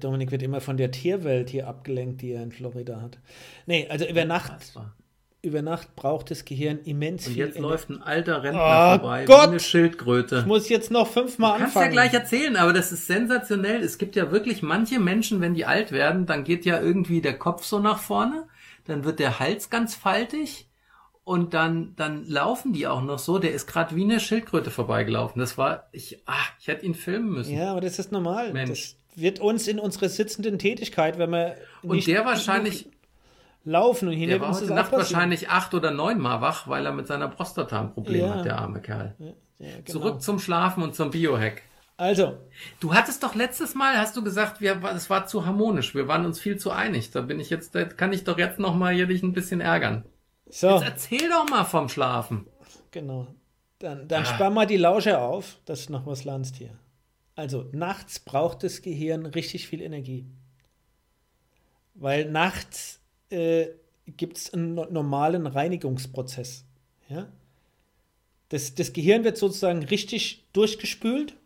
[0.00, 3.18] Dominik wird immer von der Tierwelt hier abgelenkt, die er in Florida hat.
[3.66, 4.52] Nee, also über Nacht,
[5.42, 9.24] über Nacht braucht das Gehirn immens Und viel jetzt läuft ein alter Rentner Oh vorbei,
[9.26, 9.42] Gott!
[9.44, 10.38] wie eine Schildkröte.
[10.40, 11.92] Ich muss jetzt noch fünfmal Kannst ja anfangen.
[11.92, 13.82] gleich erzählen, aber das ist sensationell.
[13.82, 17.38] Es gibt ja wirklich manche Menschen, wenn die alt werden, dann geht ja irgendwie der
[17.38, 18.48] Kopf so nach vorne,
[18.86, 20.68] dann wird der Hals ganz faltig
[21.24, 23.38] und dann dann laufen die auch noch so.
[23.38, 25.38] Der ist gerade wie eine Schildkröte vorbeigelaufen.
[25.40, 27.56] Das war ich, ah, ich hätte ihn filmen müssen.
[27.56, 28.52] Ja, aber das ist normal.
[28.52, 28.70] Mensch.
[28.94, 32.88] Das wird uns in unserer sitzenden Tätigkeit, wenn wir und der wahrscheinlich,
[33.64, 36.92] laufen und hier der war heute Nacht wahrscheinlich acht oder neun Mal wach, weil er
[36.92, 38.34] mit seiner Prostata ein Problem Ja.
[38.36, 39.14] hat, der arme Kerl.
[39.18, 39.26] Ja,
[39.58, 39.82] genau.
[39.86, 41.62] Zurück zum Schlafen und zum Biohack.
[41.98, 42.36] Also,
[42.78, 46.26] Du hattest doch letztes Mal, hast du gesagt, wir, es war zu harmonisch, wir waren
[46.26, 47.10] uns viel zu einig.
[47.10, 49.62] Da bin ich jetzt, da kann ich doch jetzt noch mal hier dich ein bisschen
[49.62, 50.04] ärgern.
[50.48, 52.46] so, Jetzt erzähl doch mal vom Schlafen.
[52.90, 53.26] genau.
[53.78, 54.26] Dann, dann Ah.
[54.26, 56.70] spann mal die Lauscher auf, dass du noch was lernst hier.
[57.36, 60.24] Also, nachts braucht das Gehirn richtig viel Energie.
[61.94, 63.68] Weil nachts äh,
[64.06, 66.64] gibt es einen no- normalen Reinigungsprozess.
[67.08, 67.28] Ja?
[68.48, 71.36] Das, das Gehirn wird sozusagen richtig durchgespült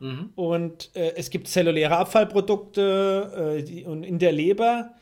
[0.00, 0.30] Mhm.
[0.36, 4.94] Und äh, es gibt zelluläre Abfallprodukte äh, die, und in der Leber,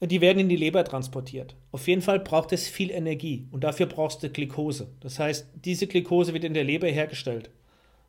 [0.00, 1.54] die werden in die Leber transportiert.
[1.72, 4.88] Auf jeden Fall braucht es viel Energie und dafür brauchst du Glucose.
[5.00, 7.50] Das heißt, diese Glucose wird in der Leber hergestellt.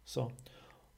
[0.05, 0.31] So.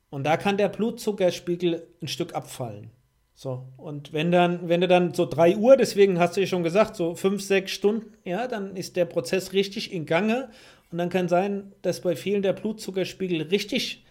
[0.10, 2.92] Und da kann der Blutzuckerspiegel ein Stück abfallen.
[3.36, 6.64] So, und wenn dann, wenn du dann so 3 Uhr, deswegen hast du ja schon
[6.64, 10.50] gesagt, so 5, 6 Stunden, ja, dann ist der Prozess richtig in Gange.
[10.92, 14.04] Und dann kann sein, dass bei vielen der Blutzuckerspiegel richtig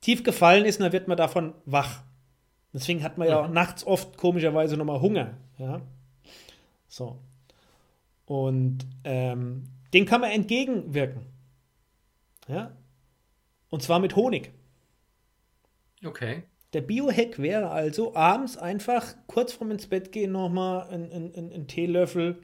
[0.00, 2.02] tief gefallen ist und dann wird man davon wach.
[2.74, 5.38] Deswegen hat man ja auch nachts oft komischerweise nochmal Hunger.
[5.58, 5.80] Ja.
[6.88, 7.20] So.
[8.26, 11.22] Und ähm, den kann man entgegenwirken.
[12.48, 12.72] Ja.
[13.70, 14.52] Und zwar mit Honig.
[16.04, 16.42] Okay.
[16.72, 21.66] Der Biohack wäre also abends einfach kurz vorm ins Bett gehen nochmal einen, einen, einen
[21.68, 22.38] Teelöffel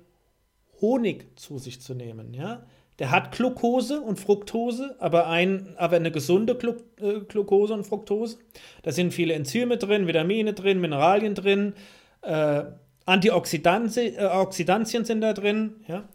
[0.81, 2.33] Honig zu sich zu nehmen.
[2.33, 2.65] Ja?
[3.01, 8.39] Der hat Glucose und Fructose, aber, ein, aber eine gesunde Glu äh, Glucose und Fructose.
[8.83, 11.75] Da sind viele Enzyme drin, Vitamine drin, Mineralien drin,
[12.23, 12.65] äh,
[13.07, 15.77] Antioxidantien äh, sind da drin.
[15.89, 16.09] Ja?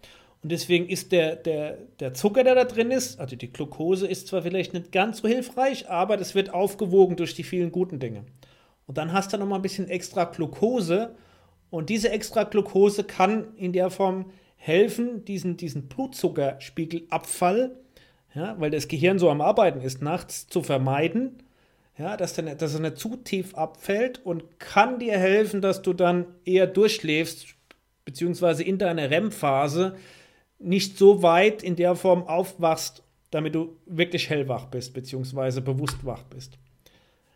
[0.45, 4.27] Und deswegen ist der, der, der Zucker, der da drin ist, also die Glucose, ist
[4.27, 8.25] zwar vielleicht nicht ganz so hilfreich, aber das wird aufgewogen durch die vielen guten Dinge.
[8.85, 11.15] Und dann hast du noch mal ein bisschen extra Glucose.
[11.71, 17.71] Und diese extra Glucose kann in der Form helfen, diesen, diesen Blutzuckerspiegelabfall,
[18.35, 21.41] ja, weil das Gehirn so am Arbeiten ist, nachts zu vermeiden,
[21.97, 25.93] ja, dass, dann, dass er nicht zu tief abfällt und kann dir helfen, dass du
[25.93, 27.47] dann eher durchschläfst,
[28.05, 29.95] beziehungsweise in deiner REM-Phase
[30.59, 36.23] nicht so weit in der Form aufwachst, damit du wirklich hellwach bist, beziehungsweise bewusst wach
[36.23, 36.57] bist.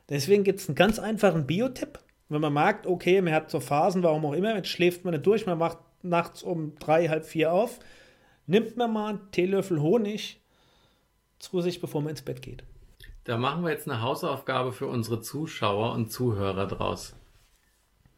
[0.10, 2.00] Deswegen gibt es einen ganz einfachen Biotipp.
[2.30, 5.26] Wenn man merkt, okay, man hat so Phasen, warum auch immer, jetzt schläft man nicht
[5.26, 7.80] durch, man macht nachts um drei, halb vier auf,
[8.48, 10.40] nimmt man mal einen Teelöffel Honig
[11.40, 12.64] zu sich, bevor man ins Bett geht.
[13.24, 17.16] Da machen wir jetzt eine Hausaufgabe für unsere Zuschauer und Zuhörer draus.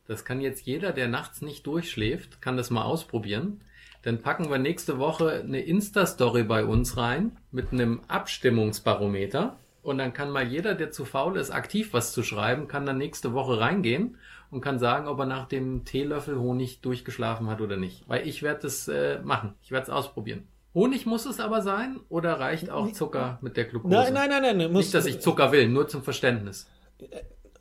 [0.08, 3.62] Das kann jetzt jeder, der nachts nicht durchschläft, kann das mal ausprobieren.
[4.04, 9.58] Dann packen wir nächste Woche eine Insta-Story bei uns rein mit einem Abstimmungsbarometer.
[9.84, 12.98] Und dann kann mal jeder, der zu faul ist, aktiv was zu schreiben, kann dann
[12.98, 14.18] nächste Woche reingehen
[14.52, 18.04] und kann sagen, ob er nach dem Teelöffel Honig durchgeschlafen hat oder nicht.
[18.08, 19.56] Weil ich werde es äh, machen.
[19.64, 20.48] Ich werde es ausprobieren.
[20.74, 23.94] Honig muss es aber sein oder reicht auch Zucker mit der Glucose?
[23.94, 24.72] Nein, nein, nein, nein.
[24.72, 26.70] Nicht, dass ich Zucker will, nur zum Verständnis.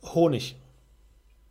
[0.01, 0.60] Honig.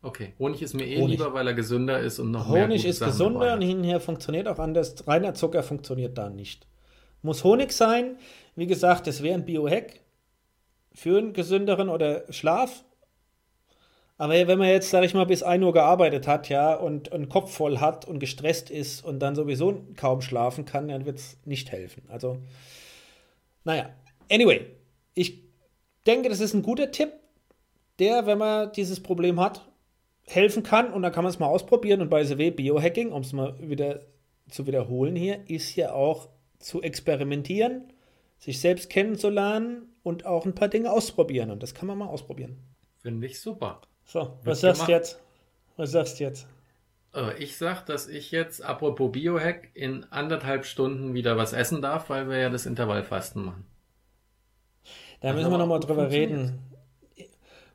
[0.02, 1.18] Okay, Honig ist mir eh Honig.
[1.18, 4.00] lieber, weil er gesünder ist und noch Honig mehr Honig ist Sachen gesunder und hinher
[4.00, 5.06] funktioniert auch anders.
[5.06, 6.66] Reiner Zucker funktioniert da nicht.
[7.22, 8.16] Muss Honig sein.
[8.56, 10.00] Wie gesagt, das wäre ein Biohack
[10.94, 12.84] für einen gesünderen oder Schlaf.
[14.16, 17.28] Aber wenn man jetzt, sag ich mal, bis 1 Uhr gearbeitet hat, ja, und einen
[17.28, 21.38] Kopf voll hat und gestresst ist und dann sowieso kaum schlafen kann, dann wird es
[21.44, 22.02] nicht helfen.
[22.08, 22.38] Also,
[23.64, 23.90] naja.
[24.30, 24.66] Anyway,
[25.14, 25.42] ich
[26.06, 27.12] denke, das ist ein guter Tipp,
[27.98, 29.69] der, wenn man dieses Problem hat,
[30.34, 32.00] helfen kann und dann kann man es mal ausprobieren.
[32.00, 34.00] Und bei SW Biohacking, um es mal wieder
[34.48, 36.28] zu wiederholen hier, ist ja auch
[36.58, 37.92] zu experimentieren,
[38.38, 41.50] sich selbst kennenzulernen und auch ein paar Dinge ausprobieren.
[41.50, 42.58] Und das kann man mal ausprobieren.
[43.02, 43.80] Finde ich super.
[44.04, 45.20] So, was sagst du jetzt?
[45.76, 46.46] Was sagst du jetzt?
[47.14, 52.10] Äh, ich sag, dass ich jetzt, apropos Biohack, in anderthalb Stunden wieder was essen darf,
[52.10, 53.66] weil wir ja das Intervallfasten machen.
[55.20, 56.58] Da müssen wir nochmal drüber reden.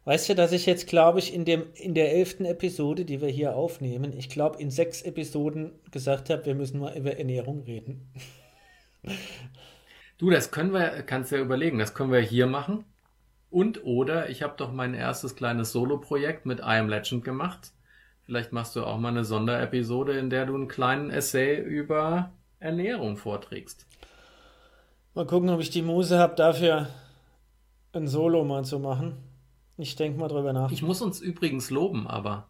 [0.06, 3.30] Weißt du, dass ich jetzt, glaube ich, in, dem, in der elften Episode, die wir
[3.30, 8.14] hier aufnehmen, ich glaube, in sechs Episoden gesagt habe, wir müssen mal über Ernährung reden.
[10.18, 12.86] Du, das können wir, kannst ja überlegen, das können wir hier machen.
[13.50, 17.74] Und oder ich habe doch mein erstes kleines Solo-Projekt mit I Am Legend gemacht.
[18.24, 23.18] Vielleicht machst du auch mal eine Sonderepisode, in der du einen kleinen Essay über Ernährung
[23.18, 23.86] vorträgst.
[25.16, 26.88] Mal gucken, ob ich die Muse habe, dafür
[27.92, 29.18] ein Solo mal zu machen.
[29.78, 30.72] Ich denke mal drüber nach.
[30.72, 32.50] Ich muss uns übrigens loben, aber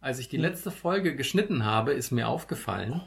[0.00, 0.42] als ich die hm.
[0.42, 3.00] letzte Folge geschnitten habe, ist mir aufgefallen,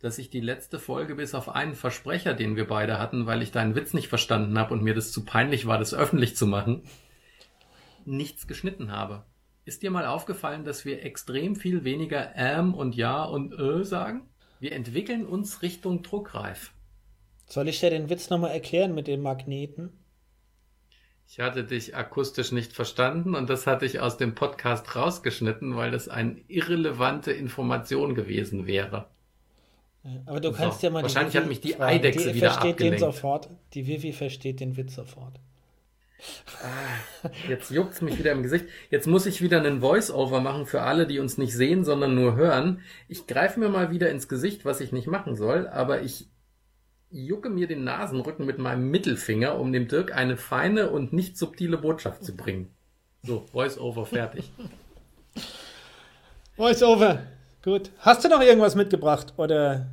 [0.00, 3.52] dass ich die letzte Folge bis auf einen Versprecher, den wir beide hatten, weil ich
[3.52, 6.82] deinen Witz nicht verstanden habe und mir das zu peinlich war, das öffentlich zu machen,
[8.06, 9.24] nichts geschnitten habe.
[9.66, 14.28] Ist dir mal aufgefallen, dass wir extrem viel weniger ähm und ja und ö sagen?
[14.58, 16.72] Wir entwickeln uns Richtung druckreif.
[17.46, 19.99] Soll ich dir den Witz nochmal erklären mit den Magneten?
[21.32, 25.92] Ich hatte dich akustisch nicht verstanden und das hatte ich aus dem Podcast rausgeschnitten, weil
[25.92, 29.06] das eine irrelevante Information gewesen wäre.
[30.26, 31.04] Aber du kannst so, ja mal.
[31.04, 31.84] Wahrscheinlich hat mich die fragen.
[31.84, 33.00] Eidechse die wieder versteht abgelenkt.
[33.00, 33.48] Den sofort.
[33.74, 35.38] Die Vivi versteht den Witz sofort.
[36.64, 38.64] Ah, jetzt juckt's mich wieder im Gesicht.
[38.90, 42.34] Jetzt muss ich wieder einen Voice-Over machen für alle, die uns nicht sehen, sondern nur
[42.34, 42.80] hören.
[43.06, 46.26] Ich greife mir mal wieder ins Gesicht, was ich nicht machen soll, aber ich
[47.10, 51.76] jucke mir den Nasenrücken mit meinem Mittelfinger, um dem Dirk eine feine und nicht subtile
[51.76, 52.70] Botschaft zu bringen.
[53.22, 54.50] So, Voice-Over fertig.
[56.56, 57.22] Voice-Over.
[57.62, 57.90] Gut.
[57.98, 59.88] Hast du noch irgendwas mitgebracht oder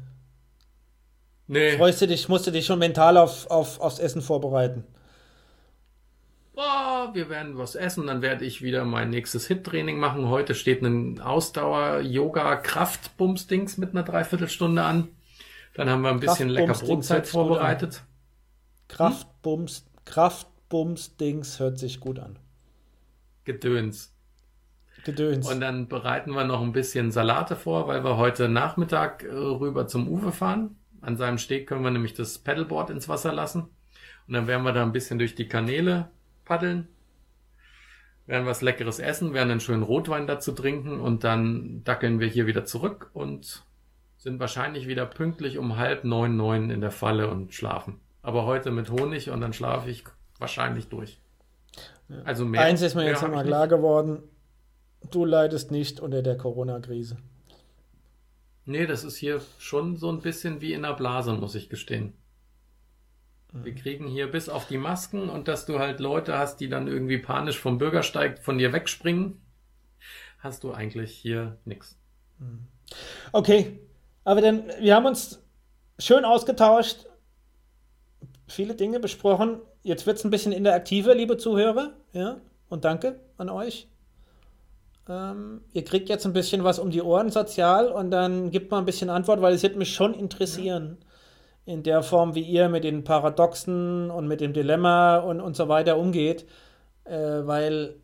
[1.47, 1.77] nee.
[1.77, 4.85] freust du dich, musst du dich schon mental auf, auf, aufs Essen vorbereiten?
[6.57, 10.27] boah, wir werden was essen, dann werde ich wieder mein nächstes Hit-Training machen.
[10.27, 15.07] Heute steht ein Ausdauer-Yoga-Kraftbums-Dings mit einer Dreiviertelstunde an.
[15.77, 18.03] Dann haben wir ein bisschen lecker Brotzeit vorbereitet.
[18.87, 22.39] Kraftbums, Kraftbums-Dings hört sich gut an.
[23.43, 24.11] Gedöns.
[25.05, 25.47] Gedöns.
[25.49, 29.87] Und dann bereiten wir noch ein bisschen Salate vor, weil wir heute Nachmittag äh, rüber
[29.87, 30.77] zum Uwe fahren.
[31.01, 33.69] An seinem Steg können wir nämlich das Paddleboard ins Wasser lassen.
[34.27, 36.09] Und dann werden wir da ein bisschen durch die Kanäle
[36.43, 36.87] paddeln,
[38.25, 42.47] werden was Leckeres essen, werden einen schönen Rotwein dazu trinken und dann dackeln wir hier
[42.47, 43.66] wieder zurück und
[44.17, 47.99] sind wahrscheinlich wieder pünktlich um halb neun, neun in der Falle und schlafen.
[48.21, 50.03] Aber heute mit Honig und dann schlafe ich
[50.39, 51.21] wahrscheinlich durch.
[52.25, 52.61] Also mehr.
[52.61, 54.23] Eins ist mir jetzt einmal klar geworden,
[55.11, 57.17] du leidest nicht unter der Corona-Krise.
[58.65, 62.13] Nee, das ist hier schon so ein bisschen wie in der Blase, muss ich gestehen.
[63.53, 66.87] Wir kriegen hier bis auf die Masken und dass du halt Leute hast, die dann
[66.87, 69.41] irgendwie panisch vom Bürgersteig von dir wegspringen,
[70.39, 71.97] hast du eigentlich hier nichts.
[73.31, 73.79] Okay,
[74.27, 75.41] aber dann, wir haben uns
[75.97, 77.05] schön ausgetauscht,
[78.45, 79.61] viele Dinge besprochen.
[79.83, 81.93] Jetzt wird es ein bisschen interaktiver, liebe Zuhörer.
[82.11, 83.87] Ja, und danke an euch.
[85.07, 88.79] Ähm, ihr kriegt jetzt ein bisschen was um die Ohren sozial und dann gibt mal
[88.79, 90.97] ein bisschen Antwort, weil es wird mich schon interessieren,
[91.63, 95.69] in der Form, wie ihr mit den Paradoxen und mit dem Dilemma und, und so
[95.69, 96.45] weiter umgeht,
[97.05, 97.95] äh, weil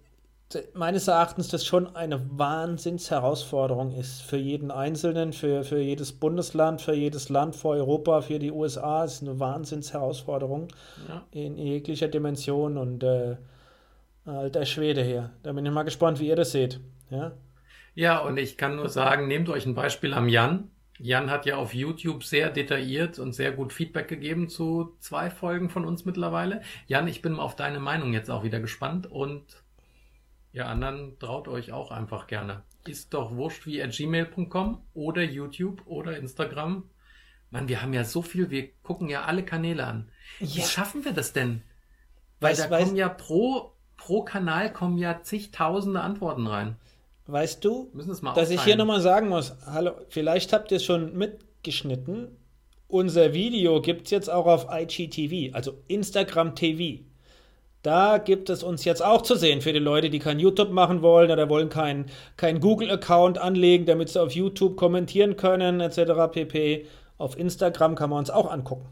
[0.73, 6.93] meines Erachtens das schon eine Wahnsinnsherausforderung ist für jeden Einzelnen, für, für jedes Bundesland, für
[6.93, 9.03] jedes Land vor Europa, für die USA.
[9.03, 10.67] Es ist eine Wahnsinnsherausforderung
[11.07, 11.25] ja.
[11.31, 13.37] in jeglicher Dimension und äh,
[14.25, 15.31] alter Schwede hier.
[15.43, 16.79] Da bin ich mal gespannt, wie ihr das seht.
[17.09, 17.33] Ja,
[17.95, 20.69] ja und ich kann nur sagen, nehmt euch ein Beispiel am Jan.
[20.99, 25.69] Jan hat ja auf YouTube sehr detailliert und sehr gut Feedback gegeben zu zwei Folgen
[25.69, 26.61] von uns mittlerweile.
[26.87, 29.63] Jan, ich bin auf deine Meinung jetzt auch wieder gespannt und
[30.53, 32.63] Ihr anderen traut euch auch einfach gerne.
[32.85, 36.89] Ist doch wurscht wie at gmail.com oder YouTube oder Instagram.
[37.49, 40.11] Mann, wir haben ja so viel, wir gucken ja alle Kanäle an.
[40.39, 40.47] Ja.
[40.55, 41.63] Wie schaffen wir das denn?
[42.39, 46.77] Weil weiß, da kommen ja pro, pro Kanal kommen ja zigtausende Antworten rein.
[47.25, 47.91] Weißt du,
[48.35, 52.37] dass ich hier nochmal sagen muss, hallo, vielleicht habt ihr es schon mitgeschnitten.
[52.87, 57.05] Unser Video gibt es jetzt auch auf IGTV, also Instagram TV.
[57.83, 61.01] Da gibt es uns jetzt auch zu sehen für die Leute, die kein YouTube machen
[61.01, 62.05] wollen oder wollen keinen
[62.37, 66.31] kein Google-Account anlegen, damit sie auf YouTube kommentieren können, etc.
[66.31, 66.87] pp.
[67.17, 68.87] Auf Instagram kann man uns auch angucken.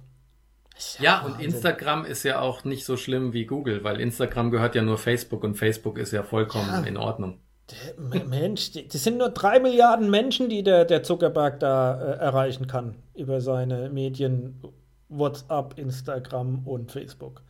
[0.99, 4.75] Ja, ja und Instagram ist ja auch nicht so schlimm wie Google, weil Instagram gehört
[4.75, 6.81] ja nur Facebook und Facebook ist ja vollkommen ja.
[6.81, 7.39] in Ordnung.
[8.27, 12.95] Mensch, das sind nur drei Milliarden Menschen, die der, der Zuckerberg da äh, erreichen kann
[13.15, 14.61] über seine Medien
[15.07, 17.41] WhatsApp, Instagram und Facebook.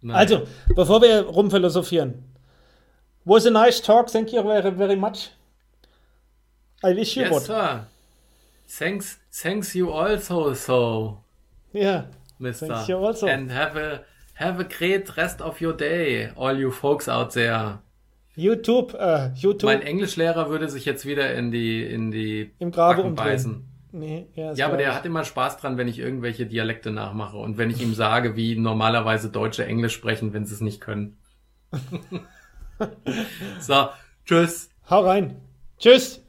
[0.00, 0.16] Nein.
[0.16, 2.24] Also, bevor wir rumphilosophieren.
[3.24, 4.10] Was a nice talk.
[4.10, 5.30] Thank you very, very much.
[6.82, 7.42] I wish you yes, would.
[7.42, 7.86] Sir.
[8.68, 11.18] Thanks, thanks you also, so.
[11.72, 12.04] Yeah.
[12.38, 12.68] Mister.
[12.68, 13.26] Thanks you also.
[13.26, 17.80] And have a have a great rest of your day, all you folks out there.
[18.36, 19.64] YouTube, uh, YouTube.
[19.64, 23.67] Mein Englischlehrer würde sich jetzt wieder in die in die im Grabe umbeißen.
[23.90, 27.56] Nee, ja, ja aber der hat immer Spaß dran, wenn ich irgendwelche Dialekte nachmache und
[27.56, 31.16] wenn ich ihm sage, wie normalerweise Deutsche Englisch sprechen, wenn sie es nicht können.
[33.60, 33.88] so,
[34.24, 34.70] tschüss.
[34.90, 35.40] Hau rein.
[35.78, 36.22] Tschüss.